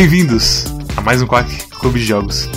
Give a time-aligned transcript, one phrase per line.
[0.00, 0.64] Bem-vindos
[0.96, 2.48] a mais um Quack Clube de Jogos.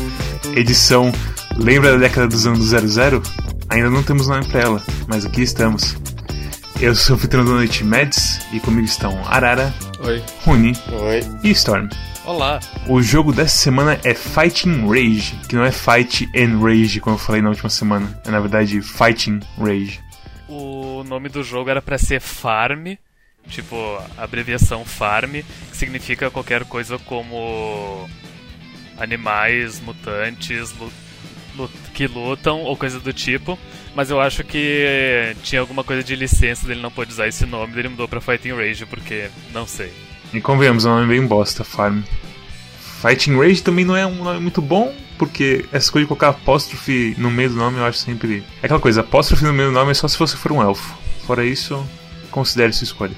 [0.55, 1.11] Edição
[1.57, 3.21] Lembra da década dos anos 00?
[3.67, 5.97] Ainda não temos nome pra ela, mas aqui estamos.
[6.79, 9.73] Eu sou o anfitrião da noite Mads e comigo estão Arara,
[10.05, 10.23] Oi.
[10.45, 11.19] Runi Oi.
[11.43, 11.89] e Storm.
[12.23, 12.61] Olá.
[12.87, 17.19] O jogo dessa semana é Fighting Rage, que não é Fight and Rage, como eu
[17.19, 18.21] falei na última semana.
[18.25, 19.99] É na verdade Fighting Rage.
[20.47, 22.95] O nome do jogo era pra ser Farm,
[23.47, 23.75] tipo,
[24.17, 28.09] abreviação Farm, que significa qualquer coisa como
[28.97, 30.73] animais mutantes
[31.93, 33.57] que lutam ou coisa do tipo.
[33.95, 37.77] Mas eu acho que tinha alguma coisa de licença dele não pôde usar esse nome,
[37.77, 39.93] ele mudou pra Fighting Rage, porque não sei.
[40.33, 42.01] E convenhamos, é um nome bem bosta, Farm.
[43.01, 47.13] Fighting Rage também não é um nome muito bom, porque essa coisa de colocar apóstrofe
[47.19, 48.43] no meio do nome eu acho sempre.
[48.61, 50.97] É aquela coisa, apóstrofe no meio do nome é só se você for um elfo.
[51.27, 51.87] Fora isso,
[52.31, 53.15] considere sua escolha.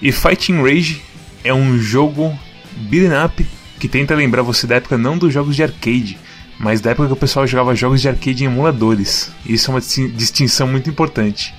[0.00, 1.02] E Fighting Rage
[1.42, 2.38] é um jogo
[2.76, 3.46] beat'em up
[3.78, 6.18] que tenta lembrar você da época não dos jogos de arcade,
[6.58, 9.30] mas da época que o pessoal jogava jogos de arcade em emuladores.
[9.44, 11.54] Isso é uma distin- distinção muito importante.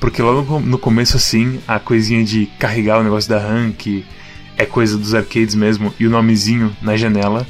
[0.00, 4.04] Porque logo no começo, assim, a coisinha de carregar o negócio da RAM, que
[4.56, 7.46] é coisa dos arcades mesmo, e o nomezinho na janela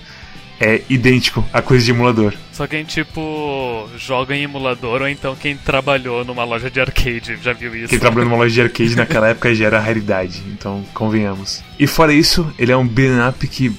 [0.60, 2.32] é idêntico à coisa de emulador.
[2.52, 7.52] Só quem, tipo, joga em emulador ou então quem trabalhou numa loja de arcade, já
[7.52, 7.88] viu isso?
[7.88, 11.62] Quem trabalhou numa loja de arcade naquela época já era raridade, então convenhamos.
[11.78, 13.72] E fora isso, ele é um beat'em up que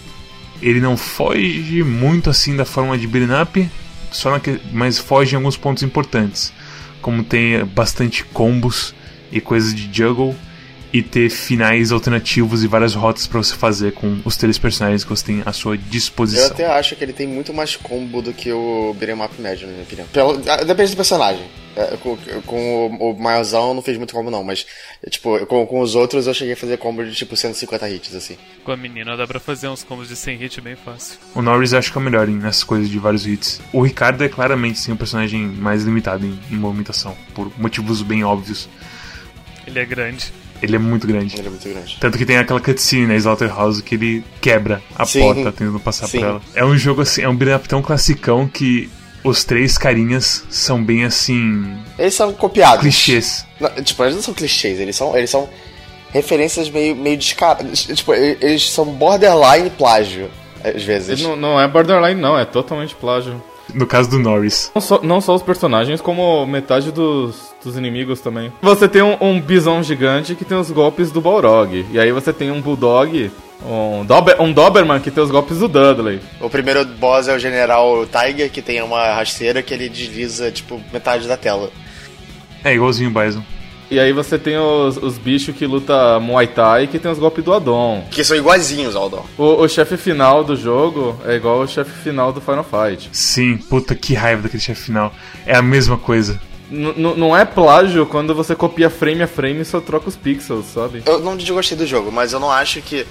[0.61, 3.69] ele não foge muito assim da forma de beat'em up,
[4.11, 6.51] só naque- mas foge em alguns pontos importantes,
[7.01, 8.93] como ter bastante combos
[9.31, 10.35] e coisas de juggle
[10.97, 15.09] e ter finais alternativos e várias rotas pra você fazer com os três personagens que
[15.09, 16.45] você tem à sua Eu disposição.
[16.47, 19.73] até acho que ele tem muito mais combo do que o Beat'em Up médio, na
[19.73, 20.07] minha opinião.
[20.07, 21.43] Pelo, depende do personagem.
[21.75, 24.65] É, com, com o, o eu não fiz muito combo não, mas
[25.09, 28.37] tipo, com, com os outros eu cheguei a fazer combo de tipo 150 hits, assim.
[28.63, 31.19] Com a menina dá pra fazer uns combos de 100 hit bem fácil.
[31.35, 33.59] O Norris eu acho que é o melhor em- nessas coisas de vários hits.
[33.73, 38.23] O Ricardo é claramente sim, um personagem mais limitado em, em movimentação, por motivos bem
[38.23, 38.69] óbvios.
[39.67, 40.31] Ele é grande.
[40.65, 41.35] Ele é muito grande.
[41.37, 41.97] Ele é muito grande.
[41.99, 45.19] Tanto que tem aquela cutscene na Slaughterhouse que ele quebra a Sim.
[45.21, 46.19] porta tentando passar Sim.
[46.19, 46.41] por ela.
[46.55, 48.89] É um jogo assim, é um beat'em tão classicão que
[49.23, 51.77] os três carinhas são bem assim.
[51.97, 52.81] Eles são copiados.
[52.81, 53.45] clichês.
[53.59, 55.47] Não, tipo, eles não são clichês, eles são, eles são
[56.11, 57.83] referências meio, meio descaradas.
[57.83, 60.29] Tipo, eles são borderline plágio,
[60.63, 61.21] às vezes.
[61.21, 63.41] Não, não é borderline, não, é totalmente plágio.
[63.73, 64.71] No caso do Norris.
[64.73, 68.51] Não só, não só os personagens, como metade dos, dos inimigos também.
[68.61, 71.85] Você tem um, um bisão gigante que tem os golpes do Balrog.
[71.91, 73.31] E aí você tem um Bulldog,
[73.65, 76.19] um, Dober, um Doberman que tem os golpes do Dudley.
[76.39, 80.79] O primeiro boss é o General Tiger, que tem uma rasteira que ele desliza, tipo,
[80.93, 81.69] metade da tela.
[82.63, 83.43] É igualzinho o Bison.
[83.89, 87.43] E aí você tem os, os bichos que luta Muay Thai que tem os golpes
[87.43, 88.03] do Adon.
[88.09, 89.23] Que são iguaizinhos, Aldon.
[89.37, 93.09] O, o chefe final do jogo é igual ao chefe final do Final Fight.
[93.11, 95.13] Sim, puta que raiva daquele chefe final.
[95.45, 96.41] É a mesma coisa.
[96.71, 100.15] N- n- não é plágio quando você copia frame a frame e só troca os
[100.15, 101.03] pixels, sabe?
[101.05, 103.05] Eu não desgostei do jogo, mas eu não acho que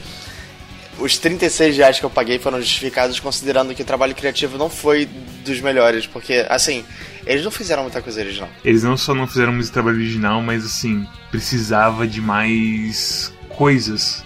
[0.99, 5.06] os 36 reais que eu paguei foram justificados considerando que o trabalho criativo não foi
[5.44, 6.84] dos melhores, porque, assim,
[7.27, 8.49] eles não fizeram muita coisa original.
[8.65, 14.25] Eles não só não fizeram muito trabalho original, mas assim, precisava de mais coisas,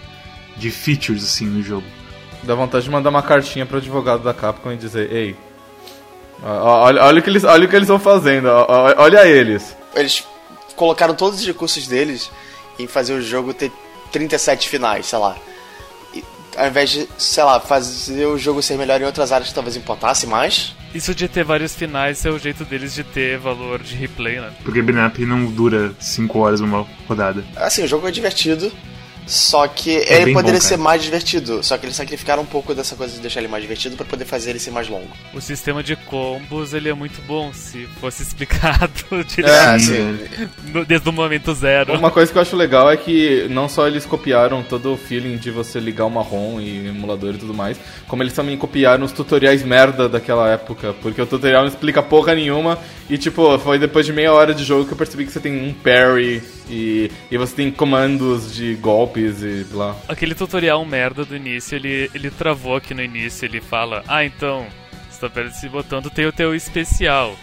[0.57, 1.87] de features assim no jogo.
[2.43, 5.37] Dá vontade de mandar uma cartinha pro advogado da Capcom e dizer, ei,
[6.43, 9.77] olha, olha, o que eles, olha o que eles estão fazendo, olha eles.
[9.95, 10.25] Eles
[10.77, 12.31] colocaram todos os recursos deles
[12.79, 13.73] em fazer o jogo ter
[14.13, 15.37] 37 finais, sei lá.
[16.59, 19.77] Ao invés de, sei lá, fazer o jogo ser melhor em outras áreas que talvez
[19.77, 20.75] importasse mais.
[20.93, 24.51] Isso de ter vários finais é o jeito deles de ter valor de replay, né?
[24.65, 27.45] Porque Up não dura 5 horas uma rodada.
[27.55, 28.73] Assim, o jogo é divertido,
[29.29, 31.63] só que É ele poderia bom, ser mais divertido.
[31.63, 34.25] Só que eles sacrificaram um pouco dessa coisa de deixar ele mais divertido pra poder
[34.25, 35.09] fazer ele ser mais longo.
[35.35, 38.91] O sistema de combos, ele é muito bom, se fosse explicado
[39.29, 41.93] direito É, no- desde o momento zero.
[41.95, 45.37] Uma coisa que eu acho legal é que não só eles copiaram todo o feeling
[45.37, 49.13] de você ligar uma ROM e emulador e tudo mais, como eles também copiaram os
[49.13, 52.79] tutoriais merda daquela época, porque o tutorial não explica porra nenhuma
[53.11, 55.53] e tipo, foi depois de meia hora de jogo que eu percebi que você tem
[55.69, 58.75] um parry e, e você tem comandos de
[59.19, 59.97] golpes e blá.
[60.09, 64.67] Aquele tutorial merda do início, ele, ele travou aqui no início, ele fala, ah, então,
[65.11, 67.37] você tá apertando esse botão, tu tem o teu especial.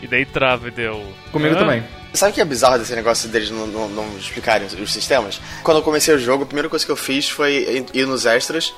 [0.00, 1.04] E daí trava e deu.
[1.32, 1.84] Comigo "Hã?" também.
[2.14, 5.40] Sabe o que é bizarro desse negócio deles não, não, não explicarem os, os sistemas?
[5.62, 8.72] Quando eu comecei o jogo, a primeira coisa que eu fiz foi ir nos extras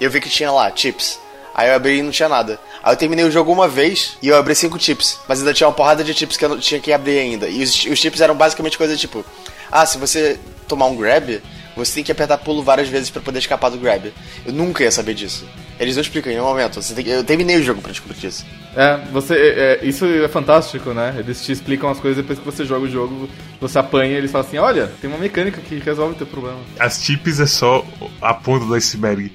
[0.00, 1.18] e eu vi que tinha lá chips.
[1.54, 2.58] Aí eu abri e não tinha nada.
[2.82, 5.18] Aí eu terminei o jogo uma vez e eu abri cinco chips.
[5.28, 7.48] Mas ainda tinha uma porrada de chips que eu não tinha que abrir ainda.
[7.48, 9.24] E os, os chips eram basicamente coisa tipo:
[9.70, 10.38] Ah, se você
[10.68, 11.42] tomar um grab,
[11.76, 14.12] você tem que apertar pulo várias vezes pra poder escapar do grab.
[14.44, 15.46] Eu nunca ia saber disso.
[15.78, 16.82] Eles não explicam em nenhum momento.
[16.82, 17.10] Você tem que...
[17.10, 18.44] Eu terminei o jogo pra descobrir disso.
[18.76, 19.34] É, você.
[19.34, 21.14] é, é, isso é fantástico, né?
[21.18, 23.28] Eles te explicam as coisas depois que você joga o jogo,
[23.60, 26.58] você apanha e eles falam assim, olha, tem uma mecânica que resolve o teu problema.
[26.78, 27.84] As chips é só
[28.20, 29.32] a ponta do iceberg.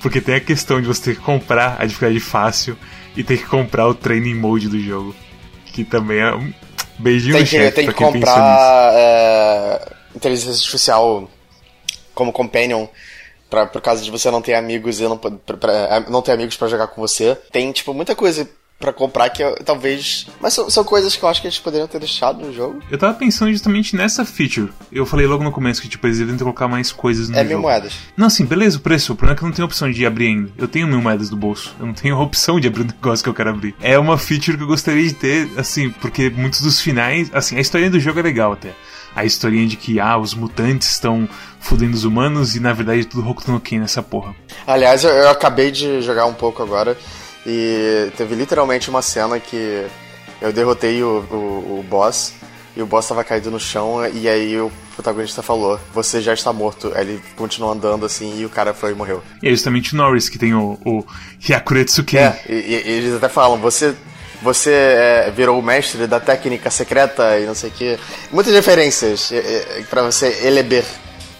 [0.00, 2.78] Porque tem a questão de você ter que comprar a dificuldade fácil
[3.16, 5.14] e ter que comprar o training mode do jogo.
[5.66, 6.52] Que também é um
[6.98, 11.28] beijinho Tem no que, chefe tem pra que comprar é, inteligência artificial
[12.18, 12.86] como companion.
[13.48, 16.54] Pra, por causa de você não ter amigos e não, pra, pra- não ter amigos
[16.56, 17.34] pra jogar com você.
[17.50, 18.46] Tem, tipo, muita coisa
[18.78, 20.26] pra comprar que eu- talvez.
[20.38, 22.82] Mas são, são coisas que eu acho que eles poderiam ter deixado no jogo.
[22.90, 24.68] Eu tava pensando justamente nessa feature.
[24.92, 27.48] Eu falei logo no começo que tipo, eles ter colocar mais coisas no É jogo.
[27.48, 27.94] mil moedas.
[28.14, 29.14] Não, assim, beleza, o preço.
[29.14, 30.50] O problema é que eu não tenho opção de abrir ainda.
[30.58, 31.74] Eu tenho mil moedas do bolso.
[31.80, 33.74] Eu não tenho a opção de abrir o negócio que eu quero abrir.
[33.80, 37.30] É uma feature que eu gostaria de ter, assim, porque muitos dos finais.
[37.32, 38.74] Assim, a historinha do jogo é legal até.
[39.16, 41.28] A historinha de que, ah, os mutantes estão
[41.60, 44.34] fudendo os humanos e na verdade é tudo Hokuto no Ken nessa porra.
[44.66, 46.96] Aliás, eu, eu acabei de jogar um pouco agora
[47.46, 49.86] e teve literalmente uma cena que
[50.40, 52.32] eu derrotei o, o, o boss
[52.76, 56.52] e o boss tava caído no chão e aí o protagonista falou: Você já está
[56.52, 56.92] morto.
[56.94, 59.20] Aí ele continuou andando assim e o cara foi e morreu.
[59.42, 61.04] E é justamente o Norris que tem o, o
[61.44, 62.18] Hyakuretsu Ken.
[62.18, 63.96] É, e, e- e eles até falam: Você.
[64.42, 67.98] Você é, virou o mestre da técnica secreta e não sei o que.
[68.32, 70.84] Muitas referências é, é, pra você eleber.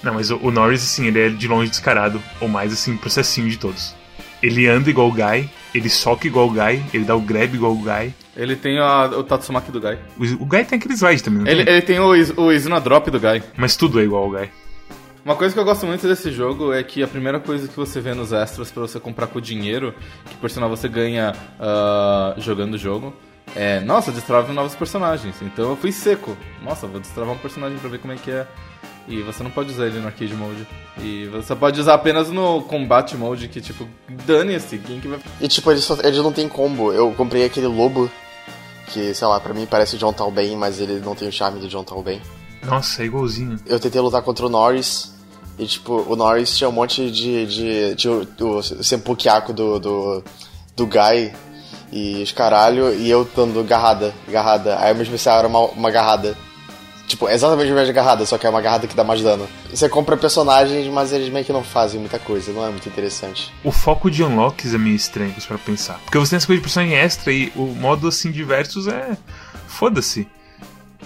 [0.03, 2.21] Não, mas o, o Norris, assim, ele é de longe descarado.
[2.41, 3.95] Ou mais, assim, processinho de todos.
[4.43, 7.73] Ele anda igual o Guy, ele soca igual o Guy, ele dá o grab igual
[7.73, 8.15] o Guy.
[8.37, 9.99] Ele tem a- o Tatsumaki do Guy.
[10.17, 11.73] O, o Guy tem aquele slide também, não Ele, tem?
[11.75, 12.11] ele tem o,
[12.43, 13.43] o Izuna Drop do Guy.
[13.57, 14.49] Mas tudo é igual ao Guy.
[15.29, 18.01] Uma coisa que eu gosto muito desse jogo é que a primeira coisa que você
[18.01, 19.95] vê nos extras pra você comprar com dinheiro,
[20.25, 23.13] que por sinal você ganha ah, jogando o jogo,
[23.55, 25.37] é, nossa, destrava novos personagens.
[25.43, 26.35] Então eu fui seco.
[26.63, 28.47] Nossa, vou destravar um personagem pra ver como é que é.
[29.07, 30.67] E você não pode usar ele no arcade mode.
[30.99, 33.87] E você pode usar apenas no combate mode, que tipo,
[34.27, 35.19] dane-se, quem que vai.
[35.43, 36.91] E tipo, eles, só- eles não tem combo.
[36.91, 38.11] Eu comprei aquele lobo,
[38.87, 41.61] que, sei lá, pra mim parece o John Talbane, mas ele não tem o charme
[41.61, 42.23] do John Talbane.
[42.65, 43.59] Nossa, é igualzinho.
[43.67, 45.18] Eu tentei lutar contra o Norris,
[45.59, 47.47] e tipo, o Norris tinha um monte de.
[47.47, 50.25] de tinha o, o Senpukiako do, do.
[50.77, 51.33] do Guy
[51.91, 54.79] e os caralho, e eu dando garrada, garrada.
[54.79, 56.37] Aí o meu especial era uma, uma garrada.
[57.07, 59.49] Tipo, é exatamente a mesma garrada, só que é uma garrada que dá mais dano.
[59.71, 63.51] Você compra personagens, mas eles meio que não fazem muita coisa, não é muito interessante.
[63.65, 65.99] O foco de unlocks é meio estranho pra pensar.
[66.05, 69.17] Porque você tem essa coisa de personagem extra e o modo assim de versus é.
[69.67, 70.29] Foda-se.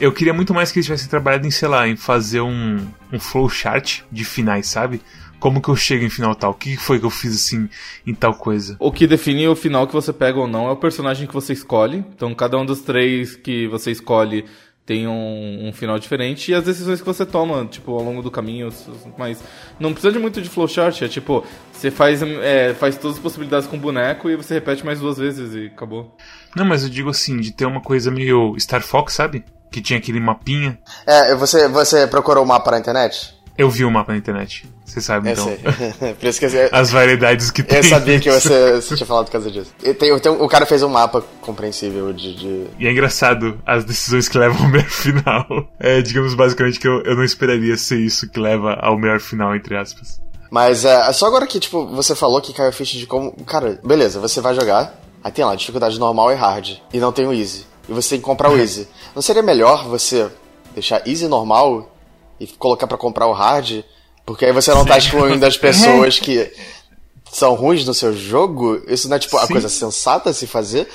[0.03, 3.21] Eu queria muito mais que eles tivessem trabalhado em, sei lá, em fazer um, um
[3.21, 5.01] flowchart de finais, sabe?
[5.39, 6.51] Como que eu chego em final tal?
[6.51, 7.69] O que foi que eu fiz assim
[8.05, 8.75] em tal coisa?
[8.81, 11.53] O que define o final que você pega ou não é o personagem que você
[11.53, 11.99] escolhe.
[12.17, 14.45] Então, cada um dos três que você escolhe
[14.85, 18.31] tem um, um final diferente e as decisões que você toma, tipo, ao longo do
[18.31, 18.71] caminho.
[19.17, 19.41] Mas
[19.79, 23.69] não precisa de muito de flowchart, é tipo, você faz, é, faz todas as possibilidades
[23.69, 26.17] com o boneco e você repete mais duas vezes e acabou.
[26.57, 29.45] Não, mas eu digo assim, de ter uma coisa meio Star Fox, sabe?
[29.73, 30.79] Que tinha aquele mapinha.
[31.07, 33.35] É, você, você procurou o mapa na internet?
[33.59, 34.71] Eu vi o mapa na internet.
[34.85, 35.45] Você sabe, Eu então.
[35.47, 36.13] sei.
[36.15, 37.79] Por isso que eu, As variedades que tem.
[37.79, 39.73] eu sabia que você, você tinha falado por causa disso.
[39.83, 42.35] E tem- tem- o cara fez um mapa compreensível de.
[42.35, 45.47] de- E é engraçado as decisões que levam ao melhor final.
[45.81, 49.57] É, digamos basicamente que eu, eu não esperaria ser isso que leva ao melhor final,
[49.57, 50.21] entre aspas.
[50.51, 53.33] Mas é, só agora que, tipo, você falou que caiu a ficha de como.
[53.47, 54.95] Cara, beleza, você vai jogar.
[55.25, 56.77] Aí tem lá, dificuldade normal e hard.
[56.93, 57.65] E não tem o easy.
[57.89, 58.89] E você tem que comprar o easy.
[59.15, 60.31] Não seria melhor você
[60.75, 61.95] deixar easy normal
[62.39, 63.83] e colocar pra comprar o hard?
[64.25, 66.53] Porque aí você não tá excluindo as pessoas que
[67.31, 68.83] são ruins no seu jogo?
[68.87, 69.53] Isso não é, tipo, a Sim.
[69.53, 70.89] coisa sensata a se fazer?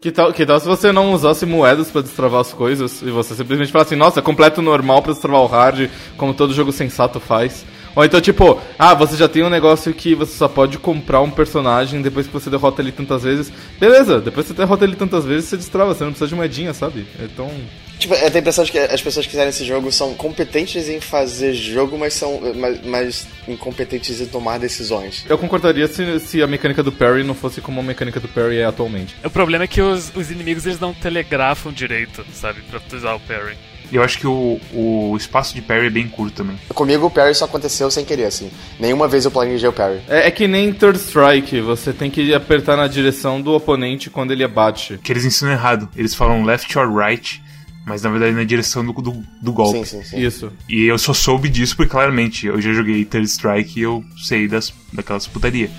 [0.00, 3.34] Que tal, que tal se você não usasse moedas pra destravar as coisas e você
[3.34, 7.18] simplesmente falasse assim, nossa, é completo normal pra destravar o hard, como todo jogo sensato
[7.18, 7.64] faz.
[7.98, 11.32] Ou então, tipo, ah, você já tem um negócio que você só pode comprar um
[11.32, 13.52] personagem depois que você derrota ele tantas vezes.
[13.76, 16.72] Beleza, depois que você derrota ele tantas vezes, você destrava, você não precisa de moedinha,
[16.72, 17.04] sabe?
[17.18, 17.50] Então.
[17.98, 20.88] Tipo, eu tenho a impressão de que as pessoas que fizeram esse jogo são competentes
[20.88, 25.26] em fazer jogo, mas são mas, mas incompetentes em tomar decisões.
[25.28, 28.58] Eu concordaria se, se a mecânica do parry não fosse como a mecânica do parry
[28.58, 29.16] é atualmente.
[29.24, 32.60] O problema é que os, os inimigos eles não telegrafam direito, sabe?
[32.70, 33.56] Pra usar o parry.
[33.90, 36.58] E eu acho que o, o espaço de parry é bem curto também.
[36.68, 38.50] Comigo o parry só aconteceu sem querer, assim.
[38.78, 40.00] Nenhuma vez eu planejei o parry.
[40.08, 44.32] É, é que nem Third Strike, você tem que apertar na direção do oponente quando
[44.32, 44.98] ele abate.
[45.02, 45.88] Que eles ensinam errado.
[45.96, 47.42] Eles falam left or right,
[47.86, 49.78] mas na verdade na direção do, do, do golpe.
[49.78, 50.20] Sim, sim, sim.
[50.20, 50.52] Isso.
[50.68, 54.46] E eu só soube disso porque claramente eu já joguei Third Strike e eu sei
[54.46, 55.70] das, daquelas putaria.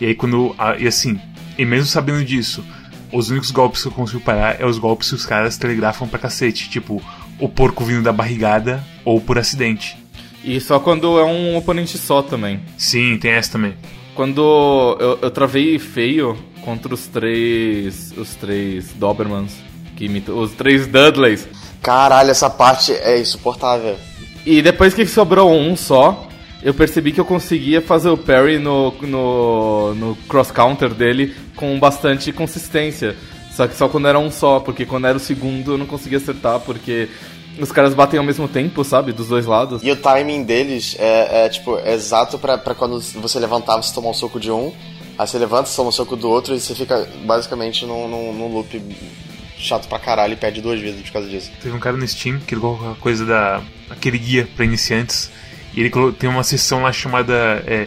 [0.00, 0.54] E aí quando.
[0.78, 1.18] E assim,
[1.56, 2.62] e mesmo sabendo disso,
[3.12, 6.18] os únicos golpes que eu consigo parar é os golpes que os caras telegrafam pra
[6.18, 6.68] cacete.
[6.68, 7.02] Tipo,
[7.38, 9.96] o porco vindo da barrigada ou por acidente.
[10.42, 12.60] E só quando é um oponente só também.
[12.76, 13.74] Sim, tem essa também.
[14.14, 18.12] Quando eu, eu travei feio contra os três.
[18.16, 19.52] Os três Dobermans.
[19.96, 21.48] Que imitam, os três Dudleys.
[21.80, 23.96] Caralho, essa parte é insuportável.
[24.44, 26.28] E depois que sobrou um só,
[26.62, 32.32] eu percebi que eu conseguia fazer o parry no, no, no cross-counter dele com bastante
[32.32, 33.16] consistência.
[33.54, 36.18] Só que só quando era um só, porque quando era o segundo eu não conseguia
[36.18, 37.08] acertar, porque
[37.58, 39.12] os caras batem ao mesmo tempo, sabe?
[39.12, 39.80] Dos dois lados.
[39.82, 43.94] E o timing deles é, é, tipo, é exato pra, pra quando você levantar, você
[43.94, 44.72] tomar um soco de um,
[45.16, 48.32] aí você levanta, você toma um soco do outro e você fica basicamente num, num,
[48.32, 48.82] num loop
[49.56, 51.52] chato pra caralho e perde duas vezes por causa disso.
[51.62, 53.62] Teve um cara no Steam que colocou a coisa da.
[53.88, 55.30] aquele guia pra iniciantes.
[55.72, 57.86] E ele tem uma seção lá chamada é,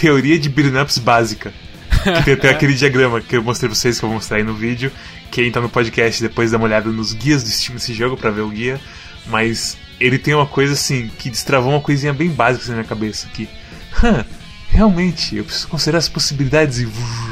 [0.00, 1.52] Teoria de Ups Básica.
[2.24, 4.54] Tem até aquele diagrama que eu mostrei pra vocês, que eu vou mostrar aí no
[4.54, 4.90] vídeo.
[5.30, 8.30] Quem tá no podcast depois dá uma olhada nos guias do Steam desse jogo pra
[8.30, 8.80] ver o guia.
[9.26, 12.88] Mas ele tem uma coisa assim, que destravou uma coisinha bem básica assim, na minha
[12.88, 13.28] cabeça.
[13.28, 13.48] Que,
[14.02, 14.24] hã,
[14.70, 16.88] realmente, eu preciso considerar as possibilidades e,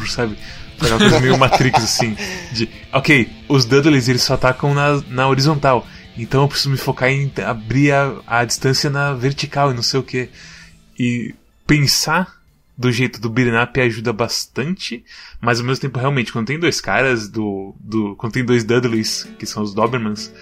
[0.08, 0.36] sabe?
[0.78, 2.16] Foi uma coisa meio Matrix assim.
[2.52, 5.86] De, ok, os Dudleys eles só atacam na, na horizontal.
[6.18, 10.00] Então eu preciso me focar em abrir a, a distância na vertical e não sei
[10.00, 10.28] o que.
[10.98, 11.34] E
[11.66, 12.35] pensar
[12.76, 15.02] do jeito do up ajuda bastante,
[15.40, 19.28] mas ao mesmo tempo, realmente, quando tem dois caras, do, do quando tem dois Dudleys,
[19.38, 20.32] que são os Dobermans,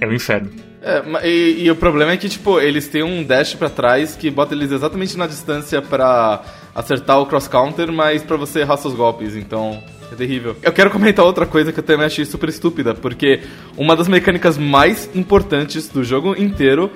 [0.00, 0.50] é um inferno.
[0.80, 4.30] É, e, e o problema é que, tipo, eles têm um dash pra trás que
[4.30, 6.42] bota eles exatamente na distância pra
[6.74, 10.56] acertar o cross-counter, mas pra você errar seus golpes, então é terrível.
[10.62, 13.40] Eu quero comentar outra coisa que eu também achei super estúpida, porque
[13.76, 16.90] uma das mecânicas mais importantes do jogo inteiro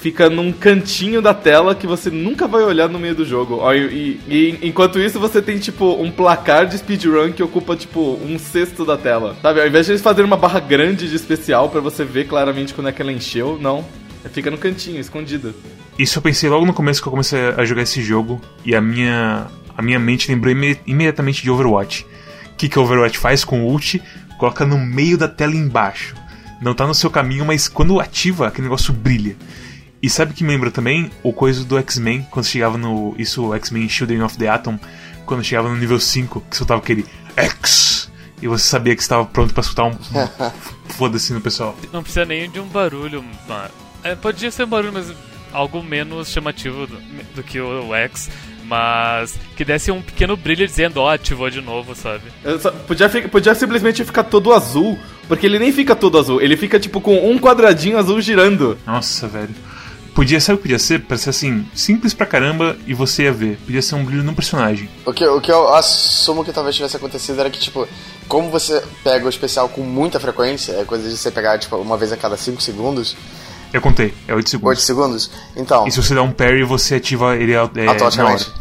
[0.00, 3.60] fica num cantinho da tela que você nunca vai olhar no meio do jogo.
[3.72, 8.18] E, e- e enquanto isso, você tem, tipo, um placar de speedrun que ocupa, tipo,
[8.24, 9.36] um sexto da tela.
[9.42, 9.60] Sabe?
[9.60, 12.88] Ao invés de eles fazerem uma barra grande de especial pra você ver claramente quando
[12.88, 13.84] é que ela encheu, não.
[14.32, 15.54] Fica no cantinho, escondida.
[15.98, 18.80] Isso eu pensei logo no começo que eu comecei a jogar esse jogo, e a
[18.80, 22.06] minha, a minha mente lembrou imme- imediatamente de Overwatch.
[22.52, 24.02] O que, que Overwatch faz com o ult?
[24.38, 26.14] Coloca no meio da tela embaixo.
[26.60, 29.36] Não tá no seu caminho, mas quando ativa, aquele negócio brilha.
[30.02, 31.10] E sabe o que me lembra também?
[31.22, 33.14] O coisa do X-Men, quando chegava no.
[33.18, 34.78] Isso, o X-Men Children of the Atom,
[35.26, 37.04] quando chegava no nível 5, que soltava aquele
[37.36, 38.10] X!
[38.42, 39.92] E você sabia que estava pronto pra escutar um.
[40.96, 41.76] Foda-se no pessoal.
[41.92, 43.22] Não precisa nem de um barulho.
[43.46, 43.70] ma-
[44.02, 45.12] é, podia ser um barulho, mas
[45.52, 46.96] algo menos chamativo do,
[47.34, 48.30] do que o X.
[48.64, 52.22] Mas que desse um pequeno brilho dizendo, ó, ativou de novo, sabe?
[52.86, 57.00] Podia, podia simplesmente ficar todo azul, porque ele nem fica todo azul, ele fica, tipo,
[57.00, 58.78] com um quadradinho azul girando.
[58.86, 59.50] Nossa, velho.
[60.20, 61.00] Podia, sabe o que podia ser?
[61.00, 63.56] Pra ser assim, simples pra caramba e você ia ver.
[63.64, 64.86] Podia ser um brilho no personagem.
[65.06, 67.88] O que, o que eu assumo que talvez tivesse acontecido era que, tipo,
[68.28, 71.96] como você pega o especial com muita frequência, é coisa de você pegar, tipo, uma
[71.96, 73.16] vez a cada 5 segundos,
[73.72, 74.68] Eu contei, é 8 segundos.
[74.68, 78.52] 8 segundos, então, E se você dá um parry, você ativa ele é, automaticamente.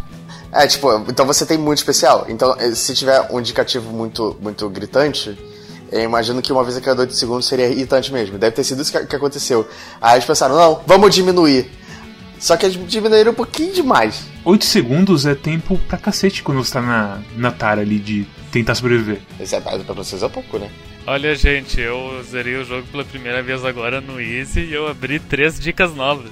[0.53, 2.25] É, tipo, então você tem muito especial.
[2.29, 5.37] Então, eh, se tiver um indicativo muito, muito gritante,
[5.91, 8.37] eu imagino que uma vez a cada 8 segundos seria irritante mesmo.
[8.37, 9.67] Deve ter sido isso que, aconteceu.
[10.01, 11.69] Aí eles pensaram, não, vamos diminuir.
[12.39, 14.23] Só que eles diminuíram um pouquinho demais.
[14.45, 18.75] 8 segundos é tempo pra cacete quando você tá na, na tara ali de tentar
[18.75, 19.19] sobreviver.
[19.39, 20.69] Esse é, pra vocês é pouco, né?
[21.05, 25.19] Olha, gente, eu zerei o jogo pela primeira vez agora no Easy e eu abri
[25.19, 26.31] três dicas novas.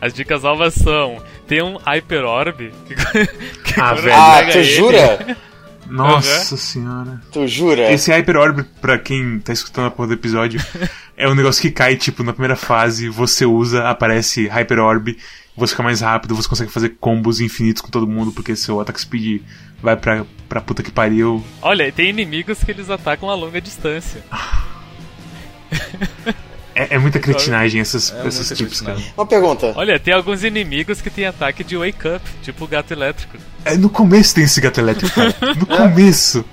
[0.00, 2.72] As dicas novas são: tem um Hyper Orb.
[2.86, 2.94] Que,
[3.74, 4.14] que Ah, velho.
[4.16, 5.36] Ah, tu jura?
[5.90, 7.20] Nossa senhora.
[7.32, 7.92] Tu jura?
[7.92, 10.60] Esse Hyper Orb, pra quem tá escutando a porra do episódio,
[11.16, 15.16] é um negócio que cai, tipo, na primeira fase, você usa, aparece Hyper Orb,
[15.56, 19.00] você fica mais rápido, você consegue fazer combos infinitos com todo mundo, porque seu attack
[19.00, 19.42] speed
[19.82, 21.44] vai pra, pra puta que pariu.
[21.60, 24.22] Olha, tem inimigos que eles atacam a longa distância.
[26.74, 28.98] É, é muita cretinagem essas, É esses muita tipos, cara.
[29.16, 29.72] Uma pergunta.
[29.76, 33.36] Olha, tem alguns inimigos que têm ataque de wake up, tipo o gato elétrico.
[33.64, 35.34] É, no começo tem esse gato elétrico, cara.
[35.56, 36.44] No começo.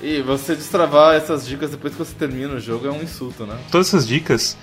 [0.00, 3.56] E você destravar essas dicas depois que você termina o jogo é um insulto, né?
[3.70, 4.56] Todas essas dicas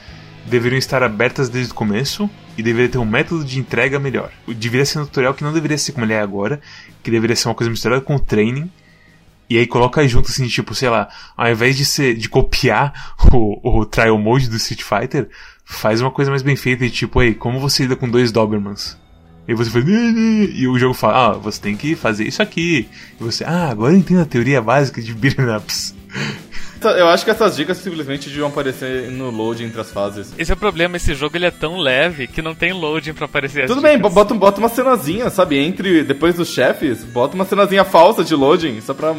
[0.46, 4.32] deveriam estar abertas desde o começo e deveria ter um método de entrega melhor.
[4.48, 6.60] Deveria ser um tutorial que não deveria ser como ele é agora,
[7.01, 8.70] que deveria ser uma coisa misturada com o training.
[9.50, 13.79] E aí coloca junto assim, tipo, sei lá, ao invés de ser de copiar o,
[13.79, 15.29] o trial mode do Street Fighter,
[15.65, 18.98] faz uma coisa mais bem feita e tipo, aí, como você lida com dois Dobermans?
[19.48, 22.88] E você faz, e o jogo fala, ah, você tem que fazer isso aqui.
[23.20, 25.96] E você, ah, agora eu entendo a teoria básica de beat'em ups.
[26.81, 30.33] Eu acho que essas dicas simplesmente deviam aparecer no load entre as fases.
[30.38, 33.25] Esse é o problema, esse jogo ele é tão leve que não tem loading pra
[33.25, 34.13] aparecer as Tudo bem, dicas.
[34.13, 35.57] bota, bota uma cenazinha, sabe?
[35.57, 39.15] Entre, depois dos chefes, bota uma cenazinha falsa de loading, só pra,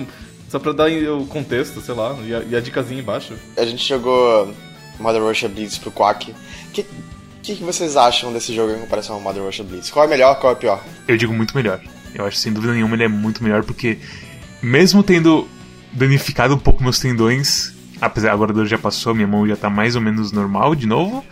[0.48, 3.34] só pra dar o contexto, sei lá, e a, e a dicasinha embaixo.
[3.56, 4.54] A gente jogou
[4.98, 6.34] Mother Russia Blitz pro Quack.
[6.72, 6.86] Que O
[7.42, 9.90] que, que vocês acham desse jogo em comparação ao Modern Warfare Blitz?
[9.90, 10.82] Qual é melhor, qual é pior?
[11.08, 11.80] Eu digo muito melhor.
[12.14, 13.98] Eu acho sem dúvida nenhuma ele é muito melhor porque,
[14.62, 15.48] mesmo tendo
[15.92, 19.68] danificado um pouco meus tendões, apesar agora a dor já passou, minha mão já tá
[19.70, 21.24] mais ou menos normal de novo.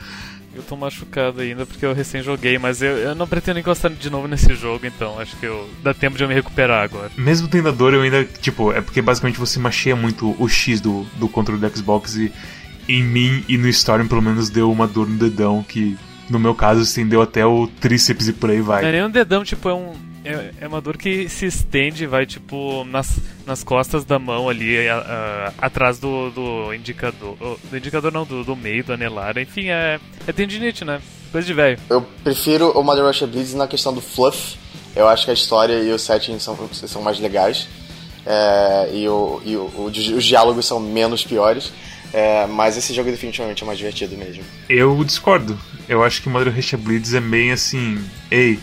[0.54, 4.10] Eu tô machucado ainda porque eu recém joguei, mas eu, eu não pretendo encostar de
[4.10, 7.12] novo nesse jogo, então acho que eu, dá tempo de eu me recuperar agora.
[7.16, 10.80] Mesmo tendo a dor, eu ainda, tipo, é porque basicamente você macheia muito o X
[10.80, 12.32] do, do controle do Xbox e
[12.88, 15.96] em mim e no Storm pelo menos deu uma dor no dedão que
[16.28, 18.82] no meu caso estendeu até o tríceps e por aí vai.
[18.82, 19.92] Não é nem um dedão, tipo, é um.
[20.24, 24.86] É, é uma dor que se estende, vai tipo nas, nas costas da mão ali,
[24.88, 27.36] a- a- atrás do, do indicador.
[27.70, 29.36] Do indicador não, do, do meio, do anelar.
[29.38, 31.00] Enfim, é, é tendinite, né?
[31.32, 31.78] Coisa de velho.
[31.90, 34.56] Eu prefiro o Modern Warfare Blitz na questão do fluff.
[34.94, 37.66] Eu acho que a história e o setting são, são mais legais.
[38.26, 41.72] É, e o, e o- o- os diálogos são menos piores.
[42.12, 44.42] É, mas esse jogo definitivamente é mais divertido mesmo.
[44.68, 45.58] Eu discordo.
[45.88, 48.58] Eu acho que Modern Warfare Blitz é meio assim, ei,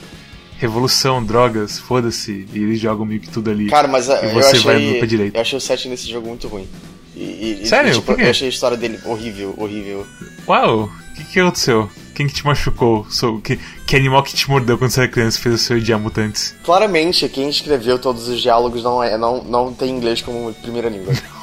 [0.58, 3.68] revolução, drogas, foda-se, e eles jogam meio que tudo ali.
[3.68, 5.36] Cara, mas é, e eu você vai achei, no pé direito.
[5.36, 6.68] eu achei o setting desse jogo muito ruim.
[7.16, 7.92] E, e- e, Sério?
[7.94, 8.24] tipo, Por quê?
[8.24, 10.06] eu achei a história dele horrível, horrível.
[10.48, 11.90] Uau, o que, que aconteceu?
[12.14, 13.06] Quem que te machucou?
[13.10, 16.00] Sou, que, que animal que te mordeu quando você era criança e fez você odiar
[16.00, 16.56] mutantes?
[16.64, 21.14] Claramente, quem escreveu todos os diálogos não, é, não, não tem inglês como primeira língua.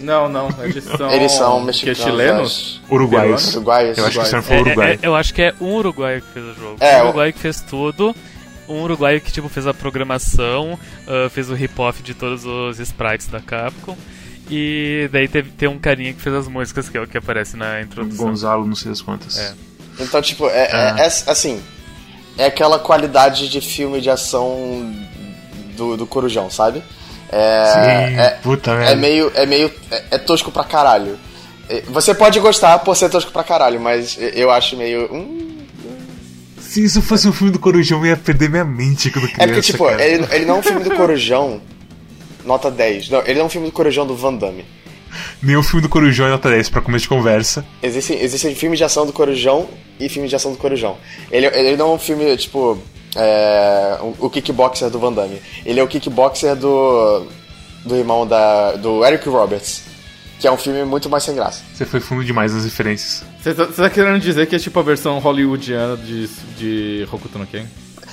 [0.00, 1.10] Não, não, eles são.
[1.10, 1.98] Eles são que é mexicanos.
[2.02, 2.80] chilenos?
[2.90, 3.54] Uruguaios.
[3.54, 3.98] Uruguaios.
[3.98, 4.92] Eu acho que o foi É, Uruguai.
[5.02, 6.76] é, eu acho que é um uruguaio que fez o jogo.
[6.80, 8.16] É, um o- uruguaio que fez tudo.
[8.68, 13.26] Um uruguaio que tipo fez a programação, ah, fez o rip-off de todos os sprites
[13.28, 13.96] da Capcom.
[14.50, 17.56] E daí teve, tem um carinha que fez as músicas, que é o que aparece
[17.56, 18.26] na introdução.
[18.28, 19.36] Gonzalo, não sei das quantas.
[19.38, 19.52] É.
[20.00, 20.96] Então, tipo, é, é- Ah.
[20.98, 21.62] é assim.
[22.38, 24.94] É aquela qualidade de filme de ação
[25.76, 26.82] do, do Corujão, sabe?
[27.30, 28.92] É, Sim, é, puta merda.
[28.92, 29.30] é meio.
[29.34, 29.70] É meio.
[29.90, 31.18] É, é tosco pra caralho.
[31.68, 35.12] É, Você pode gostar por ser tosco pra caralho, mas eu acho meio.
[35.12, 35.57] hum.
[36.68, 39.46] Se isso fosse um filme do Corujão, eu ia perder minha mente quando criança, É
[39.46, 40.04] porque, tipo, cara.
[40.04, 41.62] ele, ele não é um filme do Corujão.
[42.44, 43.08] Nota 10.
[43.08, 44.66] Não, ele é um filme do Corujão do Van Damme.
[45.42, 47.64] Nenhum filme do Corujão é nota 10 pra começo de conversa.
[47.82, 49.66] Existem, existem filmes de ação do Corujão
[49.98, 50.98] e filmes de ação do Corujão.
[51.30, 52.78] Ele, ele não é um filme, tipo.
[53.16, 55.40] É, o, o kickboxer do Van Damme.
[55.64, 57.26] Ele é o kickboxer do.
[57.84, 58.72] do irmão da.
[58.72, 59.84] do Eric Roberts.
[60.38, 61.62] Que é um filme muito mais sem graça.
[61.74, 63.24] Você foi fundo demais nas referências.
[63.42, 67.46] Você tá, tá querendo dizer que é tipo a versão hollywoodiana de, de Hokuto no
[67.46, 67.64] Ken?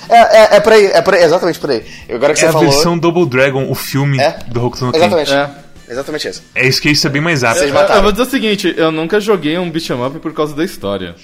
[0.08, 0.16] É,
[0.54, 1.84] é, é por aí, é por aí, exatamente por aí.
[2.10, 2.68] Agora que É você a falou.
[2.70, 4.38] versão Double Dragon, o filme É.
[4.48, 4.98] do Hokuto no Ken.
[4.98, 5.32] Exatamente.
[5.32, 5.50] É.
[5.88, 6.42] Exatamente isso.
[6.52, 7.62] É isso que isso é bem mais rápido.
[7.68, 10.64] Eu, eu vou dizer o seguinte, eu nunca joguei um beat'em up por causa da
[10.64, 11.14] história.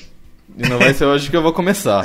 [0.57, 2.05] E não vai ser hoje que eu vou começar.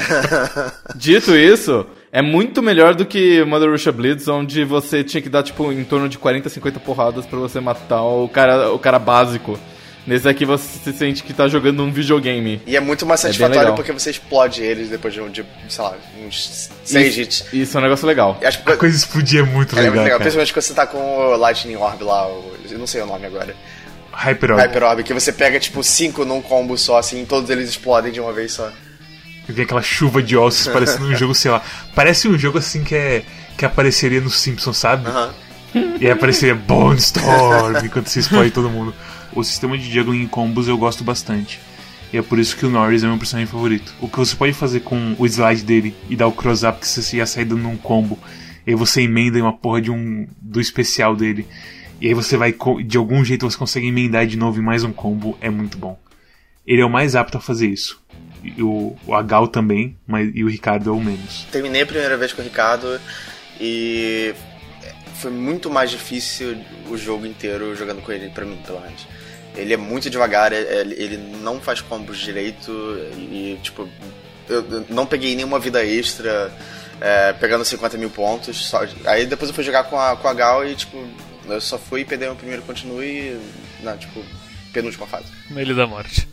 [0.96, 5.44] Dito isso, é muito melhor do que Mother Russia Blitz, onde você tinha que dar
[5.44, 9.60] tipo em torno de 40, 50 porradas pra você matar o cara, o cara básico.
[10.06, 12.62] Nesse aqui você se sente que tá jogando um videogame.
[12.66, 13.76] E é muito mais bem satisfatório legal.
[13.76, 17.46] porque você explode eles depois de, um- de sei lá, uns 6 Isso- hits.
[17.54, 18.40] Isso é um negócio legal.
[18.42, 20.20] Acho que A coisa explodir é muito é muito legal, legal, cara.
[20.20, 23.26] principalmente quando você tá com o Lightning Orb lá, o, eu não sei o nome
[23.26, 23.54] agora.
[24.14, 24.62] Hyper Orb.
[24.62, 28.10] Hyper Orb, que você pega tipo 5 num combo só, assim, e todos eles explodem
[28.14, 28.72] de uma vez só.
[29.48, 31.62] E vem aquela chuva de ossos parecendo um jogo, sei lá.
[31.96, 33.24] Parece um jogo assim que é.
[33.58, 35.10] que apareceria no Simpsons, sabe?
[36.00, 38.94] E aí apareceria Bone Storm enquanto você explode todo mundo.
[39.34, 41.60] O sistema de juggling em combos eu gosto bastante.
[42.12, 43.94] E é por isso que o Norris é meu personagem favorito.
[44.00, 47.18] O que você pode fazer com o slide dele e dar o cross-up que você
[47.18, 48.18] ia sair dando um combo.
[48.66, 50.28] E aí você emenda em uma porra de um.
[50.42, 51.46] do especial dele.
[52.00, 52.56] E aí você vai.
[52.86, 55.38] de algum jeito você consegue emendar de novo em mais um combo.
[55.42, 56.00] É muito bom.
[56.66, 58.02] Ele é o mais apto a fazer isso.
[58.44, 61.46] E o, o Agal também, mas, e o Ricardo é o menos.
[61.52, 63.00] Terminei a primeira vez com o Ricardo
[63.60, 64.34] e
[65.16, 66.58] foi muito mais difícil
[66.90, 69.08] o jogo inteiro jogando com ele, pra mim, pelo menos.
[69.56, 72.72] Ele é muito devagar, ele, ele não faz combos direito
[73.18, 73.90] e, tipo,
[74.48, 76.54] eu não peguei nenhuma vida extra
[77.02, 78.68] é, pegando 50 mil pontos.
[78.68, 80.98] Só, aí depois eu fui jogar com a, com a Gal e, tipo,
[81.48, 83.40] eu só fui perder o primeiro continue
[83.82, 84.24] na, tipo,
[84.82, 85.26] penúltima fase.
[85.50, 86.28] Na Ilha da Morte.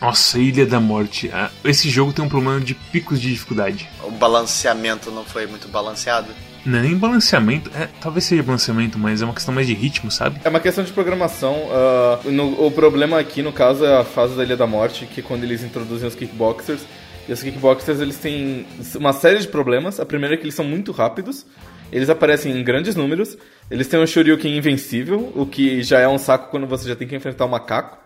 [0.00, 1.30] Nossa, Ilha da Morte.
[1.32, 3.88] Ah, esse jogo tem um problema de picos de dificuldade.
[4.02, 6.28] O balanceamento não foi muito balanceado.
[6.66, 10.10] Não é nem balanceamento, é, talvez seja balanceamento, mas é uma questão mais de ritmo,
[10.10, 10.38] sabe?
[10.44, 11.54] É uma questão de programação.
[11.72, 15.20] ah, no- o problema aqui, no caso, é a fase da Ilha da Morte, que
[15.20, 16.82] é quando eles introduzem os kickboxers.
[17.28, 19.98] E os kickboxers, eles têm uma série de problemas.
[20.00, 21.44] A primeira é que eles são muito rápidos.
[21.92, 23.36] Eles aparecem em grandes números.
[23.70, 27.08] Eles têm um Shoryuken invencível, o que já é um saco quando você já tem
[27.08, 27.98] que enfrentar um macaco.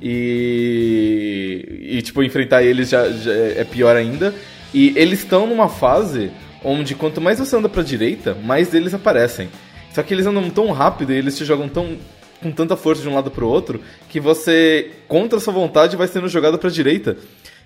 [0.00, 4.34] E, e tipo, enfrentar eles já, já é pior ainda.
[4.72, 6.30] E eles estão numa fase
[6.62, 9.48] onde quanto mais você anda pra direita, mais eles aparecem.
[9.92, 11.96] Só que eles andam tão rápido e eles te jogam tão
[12.42, 16.28] com tanta força de um lado pro outro que você, contra sua vontade, vai sendo
[16.28, 17.16] jogado pra direita.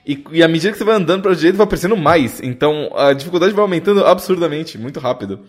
[0.06, 2.40] E, e à medida que você vai andando pra direita, vai aparecendo mais.
[2.42, 5.40] Então a dificuldade vai aumentando absurdamente, muito rápido.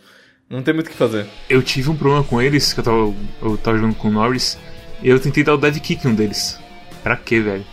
[0.49, 1.27] Não tem muito o que fazer.
[1.47, 4.57] Eu tive um problema com eles, que eu tava, eu tava jogando com o Norris,
[5.01, 6.59] e eu tentei dar o dive kick em um deles.
[7.03, 7.65] Pra quê, velho?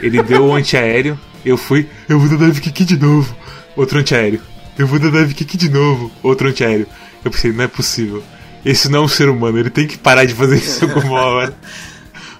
[0.00, 3.34] Ele deu o antiaéreo, eu fui, eu vou dar dive kick de novo.
[3.76, 4.40] Outro antiaéreo.
[4.76, 6.10] Eu vou dar dive kick de novo.
[6.22, 6.86] Outro antiaéreo.
[7.24, 8.22] Eu pensei, não é possível.
[8.64, 11.54] Esse não é um ser humano, ele tem que parar de fazer isso alguma hora.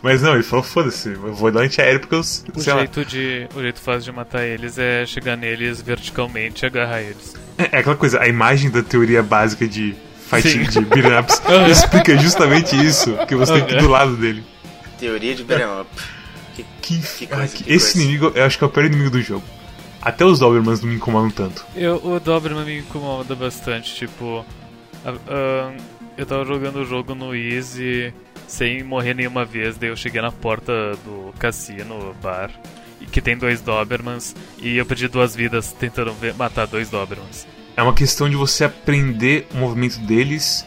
[0.04, 2.20] Mas não, ele falou, foda-se, eu vou dar antiaéreo porque eu.
[2.20, 2.80] O sei lá.
[2.80, 7.34] jeito, de, o jeito fácil de matar eles é chegar neles verticalmente e agarrar eles.
[7.56, 9.94] É, é aquela coisa, a imagem da teoria básica de
[10.28, 10.80] fighting Sim.
[10.80, 11.40] de beat'em ups
[11.72, 14.44] explica justamente isso, que você tem que ir do lado dele.
[14.98, 15.90] Teoria de beat'em up.
[16.54, 18.02] Que- Que, Que ah, coisa, que- que esse coisa.
[18.02, 19.42] inimigo, eu acho que é o pior inimigo do jogo.
[20.02, 21.64] Até os Dobermans não me incomodam tanto.
[21.74, 24.44] Eu, o Doberman me incomoda bastante, tipo.
[25.02, 25.72] a-
[26.18, 28.12] eu tava jogando o jogo no Easy
[28.46, 30.72] sem morrer nenhuma vez, daí eu cheguei na porta
[31.04, 32.50] do cassino, bar,
[33.12, 37.46] que tem dois Dobermans, e eu perdi duas vidas tentando ver- matar dois Dobermans.
[37.76, 40.64] É uma questão de você aprender o movimento deles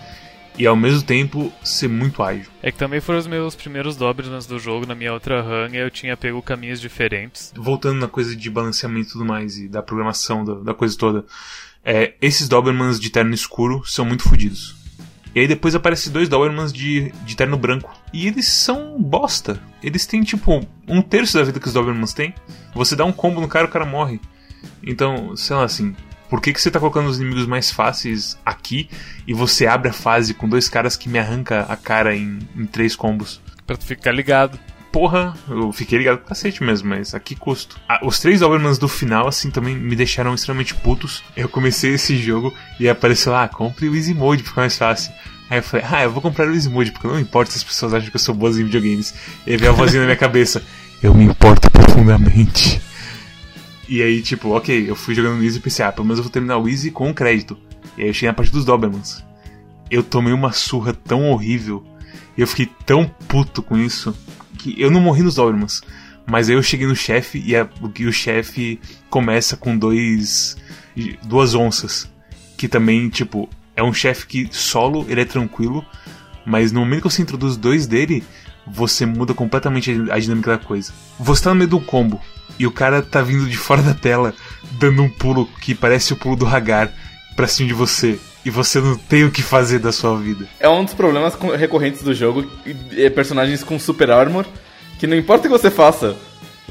[0.57, 2.47] e ao mesmo tempo ser muito ágil.
[2.61, 5.77] É que também foram os meus primeiros Dobermans do jogo na minha outra run, e
[5.77, 7.53] eu tinha pego caminhos diferentes.
[7.55, 11.25] Voltando na coisa de balanceamento e tudo mais, e da programação da, da coisa toda,
[11.83, 14.75] é, esses Dobermans de terno escuro são muito fodidos.
[15.37, 17.95] E aí depois aparecem dois Dobermans de, de terno branco.
[18.11, 19.61] E eles são bosta.
[19.83, 22.33] Eles têm tipo um terço da vida que os Dobermans têm.
[22.73, 24.19] Você dá um combo no cara, o cara morre.
[24.81, 25.95] Então, sei lá assim.
[26.27, 28.89] Por que, que você tá colocando os inimigos mais fáceis aqui
[29.27, 32.65] e você abre a fase com dois caras que me arranca a cara em, em
[32.65, 33.39] três combos?
[33.67, 34.57] Pra tu ficar ligado.
[34.91, 37.79] Porra, eu fiquei ligado pro cacete mesmo, mas a que custo?
[37.87, 41.23] Ah, os três Dobermans do final, assim, também me deixaram extremamente putos.
[41.35, 45.11] Eu comecei esse jogo e apareceu lá, ah, compre o Easy Mode, fica mais fácil.
[45.49, 47.63] Aí eu falei, ah, eu vou comprar o Easy Mode, porque não importa se as
[47.63, 49.13] pessoas acham que eu sou boas em videogames.
[49.45, 50.63] E aí veio a vozinha na minha cabeça,
[51.03, 52.81] eu me importo profundamente.
[53.87, 56.23] E aí, tipo, ok, eu fui jogando no Easy e pensei, ah, pelo menos eu
[56.23, 57.57] vou terminar o Easy com crédito.
[57.97, 59.23] E aí eu cheguei na parte dos Dobermans.
[59.89, 61.85] Eu tomei uma surra tão horrível,
[62.37, 64.15] e eu fiquei tão puto com isso,
[64.57, 65.81] que eu não morri nos Dobermans.
[66.29, 70.57] Mas aí eu cheguei no chefe e, e o chefe começa com dois.
[71.23, 72.09] duas onças.
[72.57, 75.85] Que também, tipo, é um chefe que solo ele é tranquilo,
[76.45, 78.23] mas no momento que você introduz dois dele,
[78.65, 80.91] você muda completamente a dinâmica da coisa.
[81.19, 82.19] Você tá no meio do combo
[82.59, 84.33] e o cara tá vindo de fora da tela,
[84.71, 86.91] dando um pulo que parece o pulo do Hagar
[87.35, 88.19] pra cima de você.
[88.47, 90.47] E você não tem o que fazer da sua vida.
[90.57, 94.45] É um dos problemas recorrentes do jogo, e- é personagens com super armor,
[94.97, 96.15] que não importa o que você faça,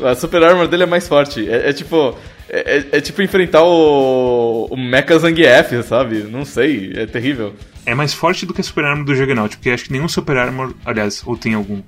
[0.03, 1.47] a super armor dele é mais forte.
[1.47, 2.17] É, é tipo.
[2.49, 4.69] É, é- é tipo enfrentar o.
[4.71, 6.23] o Mecha Zangief, sabe?
[6.23, 7.55] Não sei, é terrível.
[7.85, 10.39] É mais forte do que a Super Armor do Juggernaut, porque acho que nenhum Super
[10.39, 11.83] Armor, aliás, ou tem algum,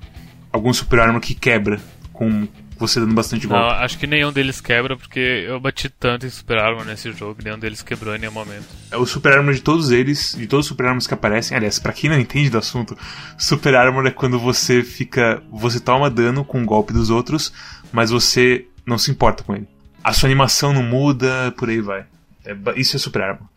[0.53, 1.79] algum Super Armor que quebra
[2.13, 2.47] com
[2.79, 3.75] você dando bastante Não, golpe.
[3.83, 7.59] acho que nenhum deles quebra, porque eu bati tanto em Super Armor nesse jogo, nenhum
[7.59, 8.65] deles quebrou em nenhum momento.
[8.89, 11.55] É o Super Armor de todos eles, de todos os Super Armors que aparecem.
[11.57, 12.97] Aliás, pra quem não entende do assunto,
[13.37, 15.43] Super Armor é quando você fica.
[15.51, 17.51] Você toma dano com o golpe dos outros,
[17.91, 19.67] mas você não se importa com ele.
[20.03, 22.05] A sua animação não muda, por aí vai.
[22.45, 23.47] É isso é Super Armor.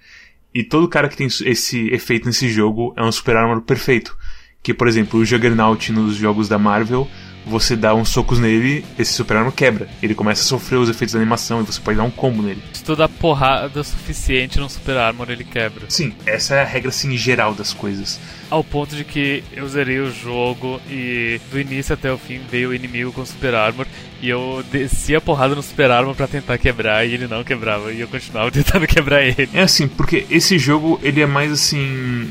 [0.55, 4.17] E todo cara que tem esse efeito nesse jogo é um Super Armor perfeito.
[4.63, 7.09] Que, por exemplo, o Juggernaut nos jogos da Marvel,
[7.45, 9.89] você dá uns socos nele, esse Super Armor quebra.
[10.03, 12.63] Ele começa a sofrer os efeitos da animação e você pode dar um combo nele.
[12.73, 15.87] Se tu dá porrada suficiente no Super Armor, ele quebra.
[15.89, 18.21] Sim, essa é a regra assim, geral das coisas.
[18.51, 22.71] Ao ponto de que eu zerei o jogo e do início até o fim veio
[22.71, 23.87] o inimigo com Super Armor
[24.21, 27.93] e eu descia a porrada no Super Armor pra tentar quebrar e ele não quebrava
[27.93, 29.49] e eu continuava tentando quebrar ele.
[29.53, 32.31] É assim, porque esse jogo, ele é mais assim...